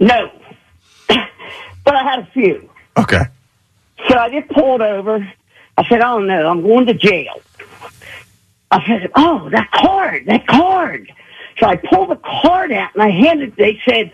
No. 0.00 0.30
but 1.08 1.94
I 1.94 2.02
had 2.02 2.20
a 2.20 2.28
few. 2.32 2.68
Okay. 2.96 3.22
So 4.08 4.18
I 4.18 4.30
get 4.30 4.48
pulled 4.48 4.82
over. 4.82 5.32
I 5.76 5.88
said, 5.88 6.00
oh 6.00 6.18
no, 6.18 6.48
I'm 6.48 6.62
going 6.62 6.86
to 6.86 6.94
jail. 6.94 7.40
I 8.70 8.84
said, 8.86 9.10
oh, 9.14 9.48
that 9.50 9.70
card, 9.70 10.26
that 10.26 10.46
card. 10.46 11.12
So 11.58 11.66
I 11.66 11.76
pulled 11.76 12.10
the 12.10 12.16
card 12.16 12.72
out 12.72 12.94
and 12.94 13.02
I 13.02 13.10
handed, 13.10 13.54
they 13.56 13.80
said, 13.86 14.12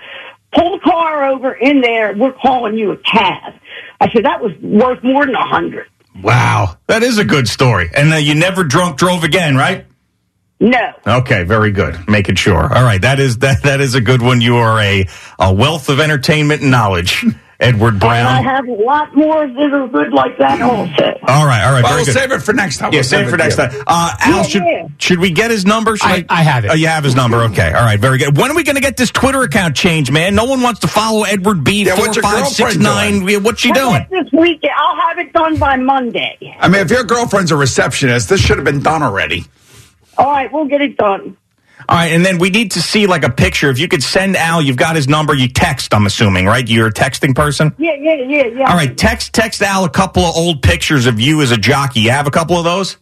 pull 0.52 0.78
the 0.78 0.80
car 0.80 1.25
over 1.30 1.52
in 1.52 1.80
there. 1.80 2.14
We're 2.14 2.32
calling 2.32 2.76
you 2.76 2.90
a 2.90 2.97
cab. 2.97 3.54
I 4.00 4.11
said, 4.12 4.25
that 4.25 4.42
was 4.42 4.52
worth 4.61 5.02
more 5.02 5.26
than 5.26 5.35
a 5.35 5.47
hundred. 5.47 5.87
Wow, 6.23 6.76
that 6.88 7.02
is 7.02 7.18
a 7.18 7.25
good 7.25 7.49
story. 7.49 7.90
And 7.94 8.12
uh, 8.12 8.16
you 8.16 8.35
never 8.35 8.64
drunk 8.64 8.99
drove 8.99 9.23
again, 9.23 9.56
right? 9.56 9.87
No. 10.61 10.92
Okay, 11.06 11.44
very 11.44 11.70
good. 11.70 12.08
Making 12.08 12.35
sure. 12.35 12.62
All 12.62 12.82
right, 12.82 13.00
that 13.02 13.20
is 13.20 13.38
that 13.38 13.62
that 13.62 13.80
is 13.80 13.94
a 13.94 14.00
good 14.00 14.20
one. 14.20 14.40
You 14.40 14.56
are 14.56 14.80
a 14.80 15.06
a 15.38 15.52
wealth 15.52 15.88
of 15.88 16.00
entertainment 16.00 16.62
and 16.62 16.70
knowledge, 16.70 17.25
Edward 17.61 17.95
And 17.95 18.05
I 18.05 18.41
have 18.41 18.69
a 18.69 18.73
lot 18.73 19.17
more 19.17 19.45
that 19.45 19.73
are 19.73 19.88
good 19.88 20.12
like 20.12 20.38
that 20.38 20.61
also. 20.62 21.19
All 21.27 21.45
right, 21.45 21.65
all 21.67 21.73
right, 21.73 21.83
Well, 21.83 21.93
very 21.93 21.97
we'll 21.97 22.05
good. 22.05 22.15
save 22.15 22.31
it 22.31 22.41
for 22.41 22.53
next 22.53 22.79
time. 22.79 22.93
Yeah, 22.93 22.99
We'll 22.99 23.05
save 23.05 23.27
it 23.27 23.31
for 23.31 23.37
next 23.37 23.57
time. 23.57 23.71
Uh, 23.85 24.15
Al, 24.21 24.37
Yeah, 24.37 24.43
should, 24.45 24.62
yeah. 24.62 24.87
should 24.99 25.19
we 25.19 25.33
get 25.33 25.50
his 25.50 25.67
number? 25.67 25.97
Should 25.97 26.09
I- 26.09 26.25
I 26.29 26.43
have 26.45 26.65
it. 26.65 26.71
Oh, 26.71 26.75
you 26.75 26.87
have 26.87 27.03
his 27.03 27.17
number. 27.17 27.38
Okay. 27.45 27.73
All 27.73 27.83
right. 27.85 27.99
Very 27.99 28.19
good. 28.19 28.37
When 28.37 28.49
are 28.53 28.55
we 28.55 28.62
going 28.62 28.77
to 28.77 28.81
get 28.81 28.97
this 28.97 29.11
Twitter 29.11 29.43
account 29.43 29.75
changed, 29.75 30.12
man? 30.12 30.37
No 30.37 30.45
one 30.45 30.61
wants 30.62 30.79
to 30.81 30.87
follow 30.88 31.25
Edward 31.25 31.65
B. 31.65 31.83
Yeah, 31.83 31.97
four 31.97 32.05
what's 32.07 32.17
your 32.17 32.23
five 32.23 32.47
six 32.47 32.59
girlfriend 32.77 32.83
nine. 32.83 33.27
doing? 33.27 33.43
What's 33.43 33.61
she 33.61 33.71
How 33.71 33.75
doing? 33.91 34.07
This 34.09 34.33
weekend, 34.33 34.73
I'll 34.77 35.00
have 35.09 35.19
it 35.19 35.33
done 35.33 35.57
by 35.59 35.77
Monday. 35.77 36.38
I 36.61 36.69
mean, 36.69 36.81
if 36.83 36.91
your 36.93 37.03
girlfriend's 37.03 37.50
a 37.50 37.57
receptionist, 37.57 38.29
this 38.29 38.41
should 38.41 38.59
have 38.59 38.65
been 38.65 38.83
done 38.85 39.03
already. 39.03 39.45
All 40.17 40.31
right, 40.31 40.49
we'll 40.53 40.67
get 40.67 40.81
it 40.81 40.97
done. 40.97 41.37
All 41.88 41.97
right, 41.97 42.12
and 42.12 42.23
then 42.25 42.38
we 42.38 42.50
need 42.50 42.73
to 42.73 42.83
see 42.83 43.07
like 43.07 43.25
a 43.25 43.30
picture. 43.30 43.71
If 43.71 43.78
you 43.78 43.88
could 43.88 44.02
send 44.02 44.37
Al, 44.37 44.61
you've 44.61 44.76
got 44.76 44.95
his 44.95 45.09
number. 45.09 45.35
You 45.35 45.49
text. 45.49 45.95
I'm 45.95 46.04
assuming, 46.04 46.45
right? 46.45 46.68
You're 46.68 46.88
a 46.88 46.92
texting 46.92 47.35
person. 47.35 47.75
Yeah, 47.78 47.95
yeah, 47.99 48.14
yeah, 48.14 48.47
yeah. 48.47 48.71
All 48.71 48.76
right, 48.76 48.95
text 48.95 49.33
text 49.33 49.62
Al 49.62 49.87
a 49.87 49.90
couple 49.90 50.23
of 50.23 50.37
old 50.37 50.62
pictures 50.62 51.07
of 51.07 51.18
you 51.18 51.40
as 51.40 51.50
a 51.50 51.57
jockey. 51.57 52.00
You 52.00 52.11
have 52.11 52.26
a 52.26 52.30
couple 52.30 52.57
of 52.57 52.64
those. 52.64 52.99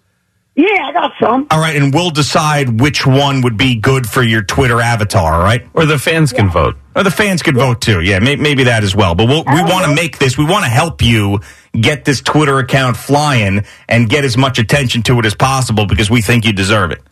Yeah, 0.55 0.87
I 0.87 0.93
got 0.93 1.13
some. 1.21 1.47
All 1.51 1.59
right, 1.59 1.77
and 1.77 1.93
we'll 1.93 2.11
decide 2.11 2.81
which 2.81 3.07
one 3.07 3.43
would 3.43 3.59
be 3.59 3.75
good 3.75 4.09
for 4.09 4.23
your 4.23 4.43
Twitter 4.43 4.81
avatar. 4.81 5.35
All 5.35 5.43
right. 5.43 5.67
Or 5.75 5.85
the 5.85 5.99
fans 5.99 6.33
can 6.33 6.49
vote. 6.49 6.77
Or 6.95 7.03
the 7.03 7.11
fans 7.11 7.43
could 7.43 7.57
vote 7.57 7.83
too. 7.83 8.01
Yeah, 8.01 8.21
may, 8.21 8.37
maybe 8.37 8.65
that 8.65 8.83
as 8.83 8.97
well. 8.97 9.15
But 9.15 9.27
we'll, 9.27 9.45
we 9.45 9.53
uh-huh. 9.53 9.69
want 9.69 9.85
to 9.87 9.95
make 9.95 10.17
this. 10.17 10.39
We 10.39 10.47
want 10.47 10.65
to 10.65 10.71
help 10.71 11.03
you 11.03 11.41
get 11.79 12.07
this 12.07 12.23
Twitter 12.23 12.59
account 12.59 12.97
flying 12.97 13.67
and 13.87 14.09
get 14.09 14.25
as 14.25 14.39
much 14.39 14.59
attention 14.59 15.03
to 15.03 15.19
it 15.19 15.27
as 15.27 15.35
possible 15.35 15.87
because 15.87 16.09
we 16.09 16.23
think 16.23 16.47
you 16.47 16.55
deserve 16.55 16.91
it. 16.91 17.03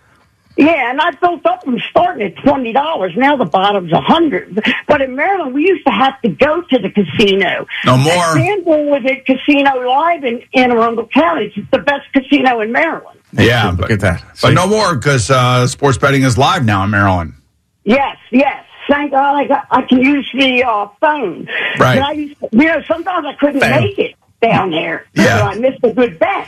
Yeah, 0.57 0.91
and 0.91 1.01
I 1.01 1.11
built 1.13 1.45
up 1.47 1.65
from 1.65 1.81
starting 1.91 2.27
at 2.27 2.37
twenty 2.45 2.73
dollars. 2.73 3.13
Now 3.17 3.37
the 3.37 3.45
bottom's 3.45 3.93
a 3.93 4.01
hundred. 4.01 4.61
But 4.87 5.03
in 5.03 5.17
Maryland, 5.17 5.53
we 5.53 5.63
used 5.67 5.85
to 5.87 5.93
have 5.93 6.21
to 6.23 6.29
go 6.29 6.63
to 6.63 6.79
the 6.79 6.91
casino. 6.91 7.67
No 7.85 7.97
more. 7.97 8.13
And 8.39 8.65
FanDuel 8.65 8.91
was 8.91 9.03
at 9.11 9.27
Casino 9.27 9.81
Live 9.85 10.23
in 10.25 10.43
Anne 10.55 10.71
Arundel 10.71 11.09
County. 11.09 11.53
It's 11.57 11.71
the 11.73 11.79
best 11.81 12.07
casino 12.13 12.61
in 12.61 12.71
Maryland. 12.71 13.19
Yeah, 13.33 13.71
Look 13.77 13.91
at 13.91 13.99
that. 14.01 14.23
But 14.41 14.49
See? 14.51 14.55
no 14.55 14.69
more 14.69 14.95
because 14.95 15.29
uh, 15.29 15.67
sports 15.67 15.99
betting 15.99 16.23
is 16.23 16.39
live 16.39 16.65
now 16.65 16.85
in 16.85 16.91
Maryland. 16.91 17.35
Yes, 17.83 18.17
yes. 18.31 18.65
Thank 18.89 19.11
God 19.11 19.35
I 19.37 19.47
got 19.47 19.67
I 19.71 19.83
can 19.83 19.99
use 20.01 20.31
the 20.35 20.63
uh, 20.63 20.89
phone. 21.01 21.49
Right. 21.81 21.99
I 21.99 22.13
used 22.13 22.39
to, 22.39 22.49
you 22.53 22.65
know, 22.67 22.81
sometimes 22.83 23.27
I 23.27 23.35
couldn't 23.35 23.61
Phone. 23.61 23.71
make 23.71 23.99
it 23.99 24.15
down 24.41 24.71
there. 24.71 25.07
Yeah. 25.15 25.39
So 25.39 25.45
I 25.47 25.55
missed 25.57 25.81
a 25.83 25.93
good 25.93 26.19
bet. 26.19 26.47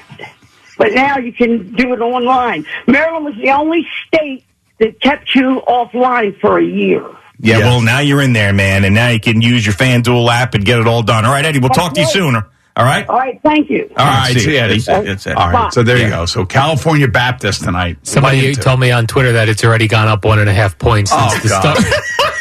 But 0.76 0.92
now 0.92 1.18
you 1.18 1.32
can 1.32 1.72
do 1.74 1.92
it 1.94 2.00
online. 2.00 2.66
Maryland 2.86 3.24
was 3.24 3.34
the 3.36 3.50
only 3.50 3.86
state 4.06 4.44
that 4.78 5.00
kept 5.00 5.34
you 5.34 5.62
offline 5.66 6.38
for 6.40 6.58
a 6.58 6.64
year. 6.64 7.02
Yeah, 7.38 7.58
Yes. 7.58 7.60
well, 7.66 7.80
now 7.82 7.98
you're 8.00 8.22
in 8.22 8.32
there, 8.32 8.52
man, 8.52 8.84
and 8.84 8.94
now 8.94 9.08
you 9.08 9.20
can 9.20 9.40
use 9.40 9.64
your 9.64 9.74
FanDuel 9.74 10.28
app 10.30 10.54
and 10.54 10.64
get 10.64 10.78
it 10.78 10.86
all 10.86 11.02
done. 11.02 11.24
All 11.24 11.32
right, 11.32 11.44
Eddie, 11.44 11.58
we'll 11.58 11.70
talk 11.70 11.94
to 11.94 12.00
you 12.00 12.06
Okay. 12.06 12.12
sooner. 12.18 12.46
All 12.76 12.84
right? 12.84 13.08
All 13.08 13.16
right, 13.16 13.40
thank 13.42 13.70
you. 13.70 13.90
All 13.96 14.04
All 14.06 14.12
right, 14.12 14.32
see 14.34 14.40
see 14.40 14.50
you. 14.50 14.56
you, 14.56 14.62
Eddie. 14.62 14.78
That's 14.80 15.00
it. 15.00 15.04
That's. 15.06 15.26
All 15.28 15.50
right, 15.50 15.72
so 15.72 15.82
there 15.82 15.96
Yeah. 15.96 16.04
you 16.04 16.10
go. 16.10 16.26
So 16.26 16.44
California 16.44 17.08
Baptist 17.08 17.64
tonight. 17.64 17.96
Somebody 18.02 18.54
told 18.54 18.80
me 18.80 18.90
on 18.90 19.06
Twitter 19.06 19.32
that 19.32 19.48
it's 19.48 19.64
already 19.64 19.88
gone 19.88 20.08
up 20.08 20.26
one 20.26 20.38
and 20.40 20.48
a 20.50 20.52
half 20.52 20.78
points 20.78 21.10
since 21.10 21.22
Oh, 21.34 21.38
the 21.42 21.48
God. 21.48 21.78
start. 21.78 22.02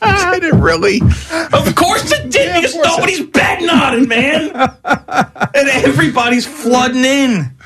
Did 0.32 0.44
it 0.44 0.54
really? 0.54 1.00
Of 1.00 1.74
course 1.74 2.10
it 2.12 2.30
did, 2.30 2.54
because 2.54 2.76
nobody's 2.76 3.20
betting 3.26 3.68
on 3.68 4.02
it, 4.02 4.08
man. 4.08 4.50
and 4.84 5.68
everybody's 5.68 6.46
flooding 6.46 7.04
in. 7.04 7.56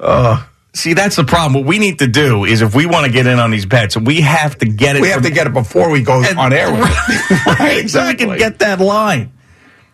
Uh, 0.00 0.44
See, 0.74 0.92
that's 0.92 1.14
the 1.14 1.22
problem. 1.22 1.54
What 1.54 1.68
we 1.68 1.78
need 1.78 2.00
to 2.00 2.08
do 2.08 2.44
is 2.44 2.60
if 2.60 2.74
we 2.74 2.84
want 2.84 3.06
to 3.06 3.12
get 3.12 3.28
in 3.28 3.38
on 3.38 3.52
these 3.52 3.64
bets, 3.64 3.96
we 3.96 4.20
have 4.22 4.58
to 4.58 4.66
get 4.66 4.96
it. 4.96 5.02
We 5.02 5.08
have 5.08 5.18
from- 5.18 5.24
to 5.24 5.30
get 5.30 5.46
it 5.46 5.52
before 5.52 5.88
we 5.88 6.02
go 6.02 6.14
on 6.14 6.52
air 6.52 6.72
with 6.72 6.90
it. 7.08 7.46
right, 7.60 7.78
exactly. 7.78 8.24
So 8.24 8.30
we 8.30 8.38
can 8.38 8.38
get 8.38 8.58
that 8.58 8.80
line. 8.80 9.32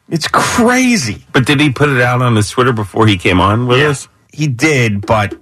It's 0.08 0.26
crazy. 0.26 1.24
But 1.32 1.44
did 1.44 1.60
he 1.60 1.70
put 1.70 1.90
it 1.90 2.00
out 2.00 2.22
on 2.22 2.34
his 2.34 2.48
Twitter 2.48 2.72
before 2.72 3.06
he 3.06 3.18
came 3.18 3.40
on 3.40 3.66
with 3.66 3.78
us? 3.80 4.08
He 4.32 4.46
did, 4.46 5.04
but 5.06 5.34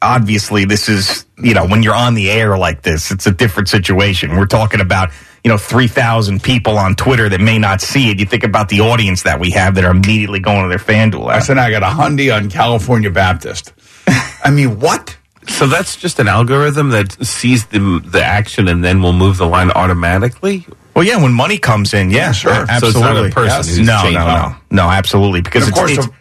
obviously 0.00 0.64
this 0.64 0.88
is, 0.88 1.26
you 1.38 1.52
know, 1.52 1.66
when 1.66 1.82
you're 1.82 1.94
on 1.94 2.14
the 2.14 2.30
air 2.30 2.56
like 2.56 2.82
this, 2.82 3.10
it's 3.10 3.26
a 3.26 3.32
different 3.32 3.68
situation. 3.68 4.36
We're 4.36 4.46
talking 4.46 4.80
about, 4.80 5.10
you 5.44 5.48
know, 5.48 5.56
3,000 5.56 6.42
people 6.42 6.76
on 6.78 6.94
Twitter 6.94 7.28
that 7.28 7.40
may 7.40 7.58
not 7.58 7.80
see 7.80 8.10
it. 8.10 8.18
You 8.18 8.26
think 8.26 8.44
about 8.44 8.68
the 8.68 8.80
audience 8.80 9.22
that 9.22 9.40
we 9.40 9.50
have 9.52 9.74
that 9.76 9.84
are 9.84 9.90
immediately 9.90 10.38
going 10.40 10.62
to 10.62 10.68
their 10.68 10.78
FanDuel 10.78 11.28
I 11.30 11.38
said 11.40 11.56
I 11.58 11.70
got 11.70 11.82
a 11.82 11.86
Hyundai 11.86 12.34
on 12.34 12.50
California 12.50 13.10
Baptist. 13.10 13.72
I 14.44 14.50
mean, 14.50 14.80
what? 14.80 15.16
So 15.48 15.66
that's 15.66 15.96
just 15.96 16.18
an 16.18 16.28
algorithm 16.28 16.90
that 16.90 17.12
sees 17.26 17.66
the 17.66 18.00
the 18.04 18.22
action 18.22 18.68
and 18.68 18.84
then 18.84 19.00
will 19.02 19.14
move 19.14 19.38
the 19.38 19.46
line 19.46 19.70
automatically. 19.70 20.66
Well, 20.94 21.04
yeah, 21.04 21.16
when 21.22 21.32
money 21.32 21.56
comes 21.58 21.94
in, 21.94 22.10
yeah, 22.10 22.32
sure. 22.32 22.52
a- 22.52 22.54
So 22.54 22.62
it's 22.62 22.72
absolutely. 22.96 23.22
not 23.22 23.30
a 23.30 23.34
person 23.34 23.56
Yes. 23.56 23.76
who's 23.76 23.86
no, 23.86 24.10
no, 24.10 24.26
no, 24.26 24.56
no, 24.70 24.90
absolutely, 24.90 25.40
because 25.40 25.62
of 25.62 25.68
it's, 25.70 25.78
course 25.78 25.90
it's, 25.92 26.06
the- 26.06 26.12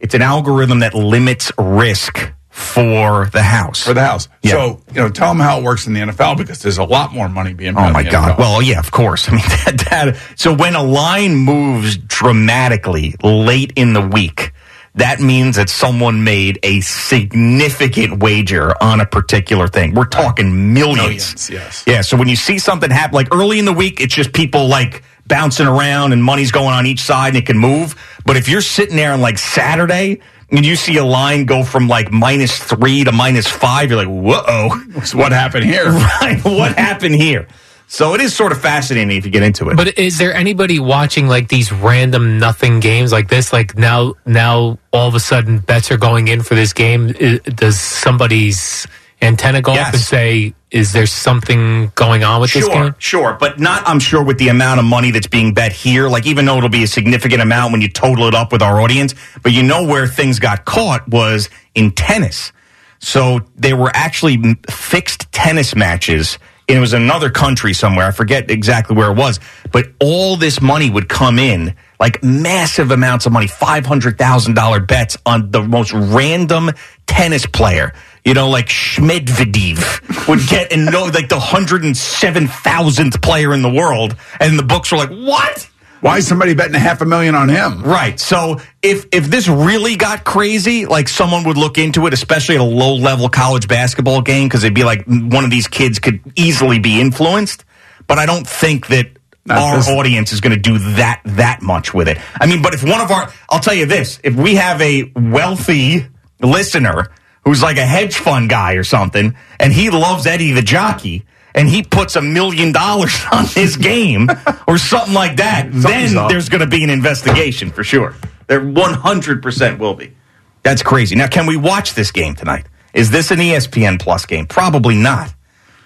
it's 0.00 0.14
an 0.14 0.22
algorithm 0.22 0.80
that 0.80 0.94
limits 0.94 1.52
risk 1.58 2.32
for 2.56 3.28
the 3.32 3.42
house. 3.42 3.84
For 3.84 3.92
the 3.92 4.00
house. 4.00 4.30
Yeah. 4.42 4.52
So, 4.52 4.82
you 4.88 4.94
know, 4.94 5.10
tell 5.10 5.28
them 5.28 5.40
how 5.40 5.58
it 5.60 5.62
works 5.62 5.86
in 5.86 5.92
the 5.92 6.00
NFL 6.00 6.38
because 6.38 6.62
there's 6.62 6.78
a 6.78 6.84
lot 6.84 7.12
more 7.12 7.28
money 7.28 7.52
being 7.52 7.76
Oh 7.76 7.90
my 7.90 8.02
God! 8.02 8.36
NFL. 8.36 8.38
Well, 8.38 8.62
yeah, 8.62 8.78
of 8.78 8.90
course. 8.90 9.28
I 9.28 9.32
mean, 9.32 9.42
that, 9.42 9.86
that. 9.90 10.16
So 10.36 10.54
when 10.54 10.74
a 10.74 10.82
line 10.82 11.34
moves 11.36 11.98
dramatically 11.98 13.14
late 13.22 13.74
in 13.76 13.92
the 13.92 14.00
week, 14.00 14.52
that 14.94 15.20
means 15.20 15.56
that 15.56 15.68
someone 15.68 16.24
made 16.24 16.58
a 16.62 16.80
significant 16.80 18.22
wager 18.22 18.72
on 18.82 19.02
a 19.02 19.06
particular 19.06 19.68
thing. 19.68 19.92
We're 19.92 20.06
talking 20.06 20.72
millions. 20.72 20.96
Millions, 20.96 21.50
yes. 21.50 21.84
Yeah. 21.86 22.00
So 22.00 22.16
when 22.16 22.28
you 22.28 22.36
see 22.36 22.58
something 22.58 22.90
happen, 22.90 23.14
like 23.14 23.34
early 23.34 23.58
in 23.58 23.66
the 23.66 23.74
week, 23.74 24.00
it's 24.00 24.14
just 24.14 24.32
people 24.32 24.66
like 24.66 25.02
bouncing 25.26 25.66
around 25.66 26.14
and 26.14 26.24
money's 26.24 26.52
going 26.52 26.72
on 26.72 26.86
each 26.86 27.00
side 27.00 27.28
and 27.28 27.36
it 27.36 27.44
can 27.44 27.58
move. 27.58 27.94
But 28.24 28.38
if 28.38 28.48
you're 28.48 28.62
sitting 28.62 28.96
there 28.96 29.12
on 29.12 29.20
like 29.20 29.36
Saturday. 29.36 30.20
And 30.50 30.64
you 30.64 30.76
see 30.76 30.96
a 30.96 31.04
line 31.04 31.44
go 31.44 31.64
from 31.64 31.88
like 31.88 32.12
minus 32.12 32.56
three 32.58 33.02
to 33.04 33.12
minus 33.12 33.48
five, 33.48 33.90
you're 33.90 33.98
like, 33.98 34.08
whoa. 34.08 34.68
What 35.14 35.32
happened 35.32 35.64
here? 35.64 35.86
Right. 36.20 36.40
What 36.44 36.76
happened 36.78 37.16
here? 37.16 37.48
So 37.88 38.14
it 38.14 38.20
is 38.20 38.34
sort 38.34 38.50
of 38.52 38.60
fascinating 38.60 39.16
if 39.16 39.24
you 39.24 39.30
get 39.30 39.42
into 39.44 39.68
it. 39.70 39.76
But 39.76 39.96
is 39.96 40.18
there 40.18 40.34
anybody 40.34 40.80
watching 40.80 41.28
like 41.28 41.48
these 41.48 41.70
random 41.70 42.38
nothing 42.38 42.80
games 42.80 43.12
like 43.12 43.28
this? 43.28 43.52
Like 43.52 43.76
now, 43.78 44.14
now 44.24 44.78
all 44.92 45.08
of 45.08 45.14
a 45.14 45.20
sudden 45.20 45.58
bets 45.58 45.90
are 45.92 45.96
going 45.96 46.26
in 46.28 46.42
for 46.42 46.54
this 46.56 46.72
game. 46.72 47.12
Does 47.44 47.78
somebody's 47.78 48.86
antenna 49.22 49.60
go 49.62 49.72
Yes. 49.74 49.92
and 49.94 50.02
say, 50.02 50.54
"Is 50.70 50.92
there 50.92 51.06
something 51.06 51.90
going 51.94 52.22
on 52.24 52.40
with 52.40 52.52
this 52.52 52.68
game?" 52.68 52.94
sure, 52.98 53.36
but 53.40 53.58
not. 53.58 53.82
I'm 53.88 53.98
sure 54.00 54.22
with 54.22 54.38
the 54.38 54.48
amount 54.48 54.78
of 54.80 54.84
money 54.86 55.10
that's 55.10 55.26
being 55.26 55.54
bet 55.54 55.72
here. 55.72 56.08
Like 56.08 56.26
even 56.26 56.44
though 56.44 56.56
it'll 56.58 56.68
be 56.68 56.82
a 56.84 56.88
significant 56.88 57.42
amount 57.42 57.72
when 57.72 57.80
you 57.80 57.88
total 57.88 58.26
it 58.28 58.34
up 58.34 58.52
with 58.52 58.62
our 58.62 58.80
audience, 58.80 59.14
but 59.42 59.52
you 59.52 59.62
know 59.62 59.84
where 59.84 60.06
things 60.06 60.38
got 60.38 60.64
caught 60.64 61.08
was 61.08 61.48
in 61.74 61.90
tennis. 61.92 62.52
So 62.98 63.40
there 63.56 63.76
were 63.76 63.90
actually 63.94 64.56
fixed 64.70 65.30
tennis 65.32 65.74
matches. 65.76 66.38
It 66.68 66.80
was 66.80 66.92
another 66.94 67.30
country 67.30 67.72
somewhere. 67.72 68.06
I 68.06 68.10
forget 68.10 68.50
exactly 68.50 68.96
where 68.96 69.12
it 69.12 69.16
was, 69.16 69.38
but 69.70 69.86
all 70.00 70.36
this 70.36 70.60
money 70.60 70.90
would 70.90 71.08
come 71.08 71.38
in, 71.38 71.76
like 72.00 72.24
massive 72.24 72.90
amounts 72.90 73.24
of 73.24 73.32
money, 73.32 73.46
five 73.46 73.86
hundred 73.86 74.18
thousand 74.18 74.54
dollar 74.54 74.80
bets 74.80 75.16
on 75.24 75.52
the 75.52 75.62
most 75.62 75.92
random 75.92 76.72
tennis 77.06 77.46
player. 77.46 77.92
You 78.26 78.34
know, 78.34 78.48
like 78.50 78.66
Schmedvedev 78.66 80.26
would 80.28 80.40
get 80.48 80.72
and 80.72 80.86
know 80.86 81.04
like 81.04 81.28
the 81.28 81.38
hundred 81.38 81.84
and 81.84 81.96
seven 81.96 82.48
thousandth 82.48 83.22
player 83.22 83.54
in 83.54 83.62
the 83.62 83.70
world, 83.70 84.16
and 84.40 84.58
the 84.58 84.64
books 84.64 84.90
were 84.90 84.98
like, 84.98 85.10
"What?" 85.10 85.68
Why 86.00 86.18
is 86.18 86.26
somebody 86.26 86.52
betting 86.54 86.74
a 86.74 86.78
half 86.80 87.00
a 87.00 87.04
million 87.06 87.34
on 87.34 87.48
him? 87.48 87.82
Right. 87.82 88.18
So 88.18 88.60
if 88.82 89.06
if 89.12 89.26
this 89.26 89.46
really 89.48 89.94
got 89.96 90.24
crazy, 90.24 90.86
like 90.86 91.08
someone 91.08 91.44
would 91.44 91.56
look 91.56 91.78
into 91.78 92.06
it, 92.08 92.12
especially 92.12 92.56
at 92.56 92.60
a 92.60 92.64
low 92.64 92.96
level 92.96 93.28
college 93.28 93.68
basketball 93.68 94.22
game, 94.22 94.48
because 94.48 94.64
it'd 94.64 94.74
be 94.74 94.84
like 94.84 95.04
one 95.06 95.44
of 95.44 95.50
these 95.50 95.68
kids 95.68 95.98
could 96.00 96.20
easily 96.34 96.80
be 96.80 97.00
influenced. 97.00 97.64
But 98.08 98.18
I 98.18 98.26
don't 98.26 98.46
think 98.46 98.88
that 98.88 99.06
Not 99.46 99.58
our 99.58 99.76
this- 99.76 99.88
audience 99.88 100.32
is 100.32 100.40
going 100.40 100.54
to 100.54 100.60
do 100.60 100.78
that 100.96 101.22
that 101.24 101.62
much 101.62 101.94
with 101.94 102.08
it. 102.08 102.18
I 102.40 102.46
mean, 102.46 102.60
but 102.60 102.74
if 102.74 102.82
one 102.82 103.00
of 103.00 103.10
our, 103.12 103.32
I'll 103.48 103.60
tell 103.60 103.74
you 103.74 103.86
this: 103.86 104.18
if 104.24 104.34
we 104.34 104.56
have 104.56 104.80
a 104.82 105.12
wealthy 105.14 106.06
listener 106.40 107.10
who's 107.46 107.62
like 107.62 107.78
a 107.78 107.86
hedge 107.86 108.18
fund 108.18 108.50
guy 108.50 108.74
or 108.74 108.84
something, 108.84 109.34
and 109.58 109.72
he 109.72 109.88
loves 109.88 110.26
Eddie 110.26 110.52
the 110.52 110.60
jockey. 110.60 111.24
And 111.54 111.66
he 111.70 111.82
puts 111.82 112.16
a 112.16 112.20
million 112.20 112.70
dollars 112.72 113.18
on 113.32 113.46
his 113.46 113.78
game 113.78 114.28
or 114.68 114.76
something 114.76 115.14
like 115.14 115.38
that. 115.38 115.62
Something's 115.72 115.82
then 116.12 116.18
up. 116.18 116.28
there's 116.28 116.50
going 116.50 116.60
to 116.60 116.66
be 116.66 116.84
an 116.84 116.90
investigation 116.90 117.70
for 117.70 117.82
sure. 117.82 118.14
There 118.46 118.60
100% 118.60 119.78
will 119.78 119.94
be. 119.94 120.14
That's 120.62 120.82
crazy. 120.82 121.14
Now, 121.16 121.28
can 121.28 121.46
we 121.46 121.56
watch 121.56 121.94
this 121.94 122.10
game 122.10 122.34
tonight? 122.34 122.66
Is 122.92 123.10
this 123.10 123.30
an 123.30 123.40
E 123.40 123.52
ESPN 123.52 123.98
Plus 123.98 124.26
game? 124.26 124.44
Probably 124.46 124.96
not. 124.96 125.32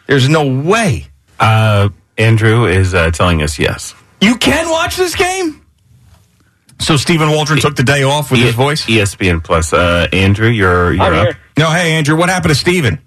There's 0.08 0.28
no 0.28 0.60
way. 0.60 1.06
Uh, 1.38 1.90
Andrew 2.18 2.64
is 2.66 2.92
uh, 2.92 3.12
telling 3.12 3.40
us 3.40 3.56
yes. 3.60 3.94
You 4.20 4.38
can 4.38 4.68
watch 4.70 4.96
this 4.96 5.14
game? 5.14 5.64
So 6.80 6.96
Stephen 6.96 7.30
Waldron 7.30 7.60
took 7.60 7.76
the 7.76 7.82
day 7.82 8.02
off 8.02 8.30
with 8.30 8.40
his 8.40 8.54
voice? 8.54 8.86
ESPN 8.86 9.44
Plus. 9.44 9.72
Uh, 9.72 10.08
Andrew, 10.12 10.48
you're 10.48 10.92
you're 10.94 11.02
I'm 11.04 11.14
up. 11.14 11.24
here. 11.26 11.36
No, 11.60 11.70
hey, 11.70 11.92
Andrew, 11.92 12.16
what 12.16 12.30
happened 12.30 12.54
to 12.54 12.58
Stephen? 12.58 12.98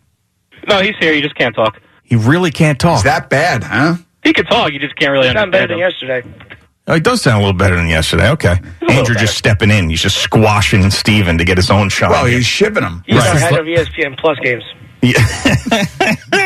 No, 0.68 0.80
he's 0.80 0.94
here. 1.00 1.12
You 1.12 1.24
just 1.24 1.34
can't 1.34 1.56
talk. 1.56 1.82
He 2.04 2.16
really 2.16 2.52
can't 2.52 2.80
talk. 2.80 2.98
Is 2.98 3.04
that 3.04 3.28
bad, 3.28 3.64
huh? 3.64 3.96
He 4.24 4.32
can 4.32 4.46
talk. 4.46 4.72
You 4.72 4.78
just 4.78 4.96
can't 4.96 5.12
really 5.12 5.32
Sound 5.34 5.52
better 5.52 5.74
understand 5.74 6.24
than 6.24 6.30
yesterday. 6.30 6.58
Oh, 6.86 6.94
he 6.94 7.00
does 7.00 7.24
sound 7.24 7.38
a 7.38 7.40
little 7.40 7.58
better 7.58 7.76
than 7.76 7.88
yesterday. 7.88 8.30
Okay. 8.30 8.60
Andrew 8.90 9.16
just 9.16 9.36
stepping 9.38 9.72
in. 9.72 9.90
He's 9.90 10.04
just 10.04 10.18
squashing 10.20 10.92
Stephen 10.92 11.40
to 11.40 11.46
get 11.46 11.58
his 11.58 11.72
own 11.72 11.90
shot. 11.90 12.12
Well, 12.12 12.26
he's 12.26 12.46
shivving 12.46 12.84
him. 12.84 13.04
He's 13.08 13.16
Right. 13.18 13.36
ahead 13.38 13.54
of 13.58 13.66
ESPN 13.66 14.18
Plus 14.20 14.38
games. 14.44 14.64
Yeah. 15.02 15.14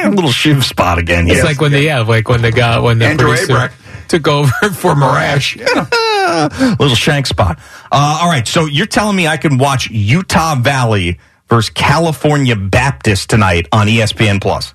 a 0.05 0.09
little 0.09 0.31
shiv 0.31 0.63
spot 0.63 0.99
again. 0.99 1.27
Yeah. 1.27 1.33
It's 1.33 1.37
yes. 1.39 1.45
like 1.45 1.59
when 1.59 1.73
they 1.73 1.85
yeah, 1.87 1.99
like 1.99 2.29
when 2.29 2.41
the 2.41 2.51
guy 2.53 2.79
when 2.79 2.99
the 2.99 3.07
Andrew 3.07 3.27
producer 3.31 3.53
Abrek. 3.53 4.07
took 4.07 4.27
over 4.29 4.47
for 4.73 4.93
Marash. 4.95 5.57
little 6.79 6.95
shank 6.95 7.27
spot. 7.27 7.59
Uh, 7.91 8.19
all 8.21 8.29
right, 8.29 8.47
so 8.47 8.65
you're 8.65 8.85
telling 8.85 9.17
me 9.17 9.27
I 9.27 9.35
can 9.37 9.57
watch 9.57 9.89
Utah 9.89 10.55
Valley 10.55 11.19
versus 11.47 11.69
California 11.69 12.55
Baptist 12.55 13.29
tonight 13.29 13.67
on 13.71 13.87
ESPN 13.87 14.41
Plus? 14.41 14.73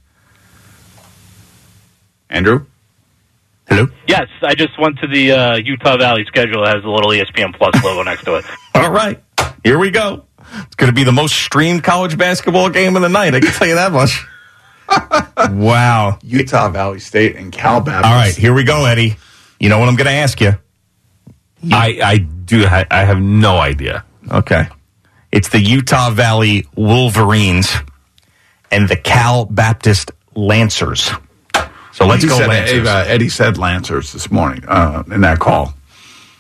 Andrew? 2.31 2.67
Hello. 3.69 3.87
Yes, 4.07 4.29
I 4.43 4.55
just 4.55 4.79
went 4.79 4.99
to 4.99 5.07
the 5.07 5.33
uh, 5.33 5.57
Utah 5.57 5.97
Valley 5.97 6.25
schedule. 6.27 6.65
It 6.65 6.75
has 6.75 6.85
a 6.85 6.89
little 6.89 7.11
ESPN 7.11 7.55
Plus 7.55 7.83
logo 7.85 8.03
next 8.11 8.25
to 8.25 8.37
it. 8.37 8.45
All 8.75 8.91
right, 8.91 9.23
here 9.65 9.79
we 9.79 9.91
go. 9.91 10.25
It's 10.55 10.75
going 10.75 10.91
to 10.91 10.95
be 10.95 11.05
the 11.05 11.13
most 11.13 11.35
streamed 11.35 11.83
college 11.83 12.19
basketball 12.19 12.69
game 12.69 12.97
of 12.97 13.03
the 13.03 13.09
night. 13.09 13.35
I 13.35 13.41
can 13.41 13.53
tell 13.53 13.69
you 13.69 13.77
that 13.77 13.93
much. 13.93 14.27
wow. 15.53 16.19
Utah 16.23 16.69
Valley 16.69 17.01
State 17.01 17.37
and 17.37 17.53
Cal 17.53 17.81
Baptist. 17.81 18.05
All 18.05 18.15
right, 18.15 18.35
here 18.35 18.53
we 18.53 18.65
go, 18.65 18.85
Eddie. 18.85 19.17
You 19.59 19.69
know 19.69 19.79
what 19.79 19.89
I'm 19.89 19.97
going 19.97 20.07
to 20.07 20.13
ask 20.13 20.41
you? 20.41 20.53
I 21.71 22.01
I 22.03 22.19
do. 22.19 22.67
Ha- 22.67 22.87
I 22.91 23.05
have 23.05 23.21
no 23.21 23.57
idea. 23.59 24.05
Okay. 24.31 24.67
It's 25.33 25.49
the 25.49 25.61
Utah 25.61 26.11
Valley 26.11 26.67
Wolverines 26.77 27.73
and 28.71 28.89
the 28.89 28.97
Cal 28.97 29.47
Baptist 29.47 30.13
Lancers. 30.35 31.11
So 31.93 32.07
let's 32.07 32.23
He 32.23 32.29
go 32.29 32.39
said- 32.39 32.49
Lancers. 32.49 32.89
uh, 32.89 33.05
Eddie 33.07 33.29
said 33.29 33.59
Lancers 33.59 34.13
this 34.13 34.31
morning 34.31 34.65
uh, 34.69 35.03
in 35.11 35.21
that 35.23 35.39
call. 35.41 35.75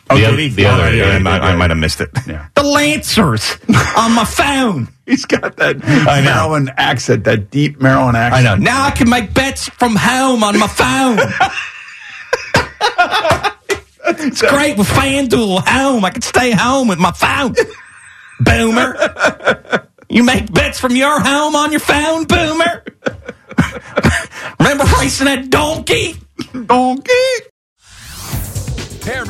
The 0.09 0.17
did 0.17 0.35
oth- 0.51 0.57
the 0.57 0.67
other- 0.67 0.95
yeah, 0.95 1.07
yeah, 1.07 1.13
I, 1.15 1.19
might, 1.21 1.37
yeah, 1.39 1.45
I 1.49 1.57
might 1.57 1.71
have 1.71 1.79
missed 1.79 2.01
it. 2.03 2.11
Yeah. 2.27 2.47
The 2.55 2.63
Lancers 2.65 3.57
on 3.97 4.13
my 4.15 4.25
phone. 4.25 4.89
He's 5.07 5.25
got 5.25 5.57
that 5.57 5.77
I 5.85 6.21
know. 6.21 6.35
Maryland 6.35 6.71
accent, 6.77 7.25
that 7.25 7.51
deep 7.51 7.81
Maryland 7.81 8.17
accent. 8.17 8.47
I 8.47 8.57
know. 8.57 8.63
Now 8.63 8.85
I 8.87 8.91
can 8.93 9.09
make 9.09 9.33
bets 9.35 9.69
from 9.71 9.97
home 9.97 10.45
on 10.45 10.59
my 10.59 10.69
phone. 10.69 11.19
it's 14.07 14.43
great 14.43 14.77
with 14.79 14.89
FanDuel 14.89 15.67
home. 15.67 16.05
I 16.05 16.11
can 16.11 16.23
stay 16.23 16.53
home 16.53 16.89
with 16.89 16.99
my 16.99 17.13
phone. 17.13 17.55
Boomer. 18.41 19.89
You 20.09 20.25
make 20.25 20.53
bets 20.53 20.79
from 20.79 20.95
your 20.95 21.21
home 21.21 21.57
on 21.57 21.71
your 21.71 21.81
phone, 21.81 22.25
Boomer. 22.25 22.85
Remember 24.59 24.85
racing 25.01 25.27
that 25.27 25.49
donkey? 25.51 26.17
Donkey. 26.67 27.52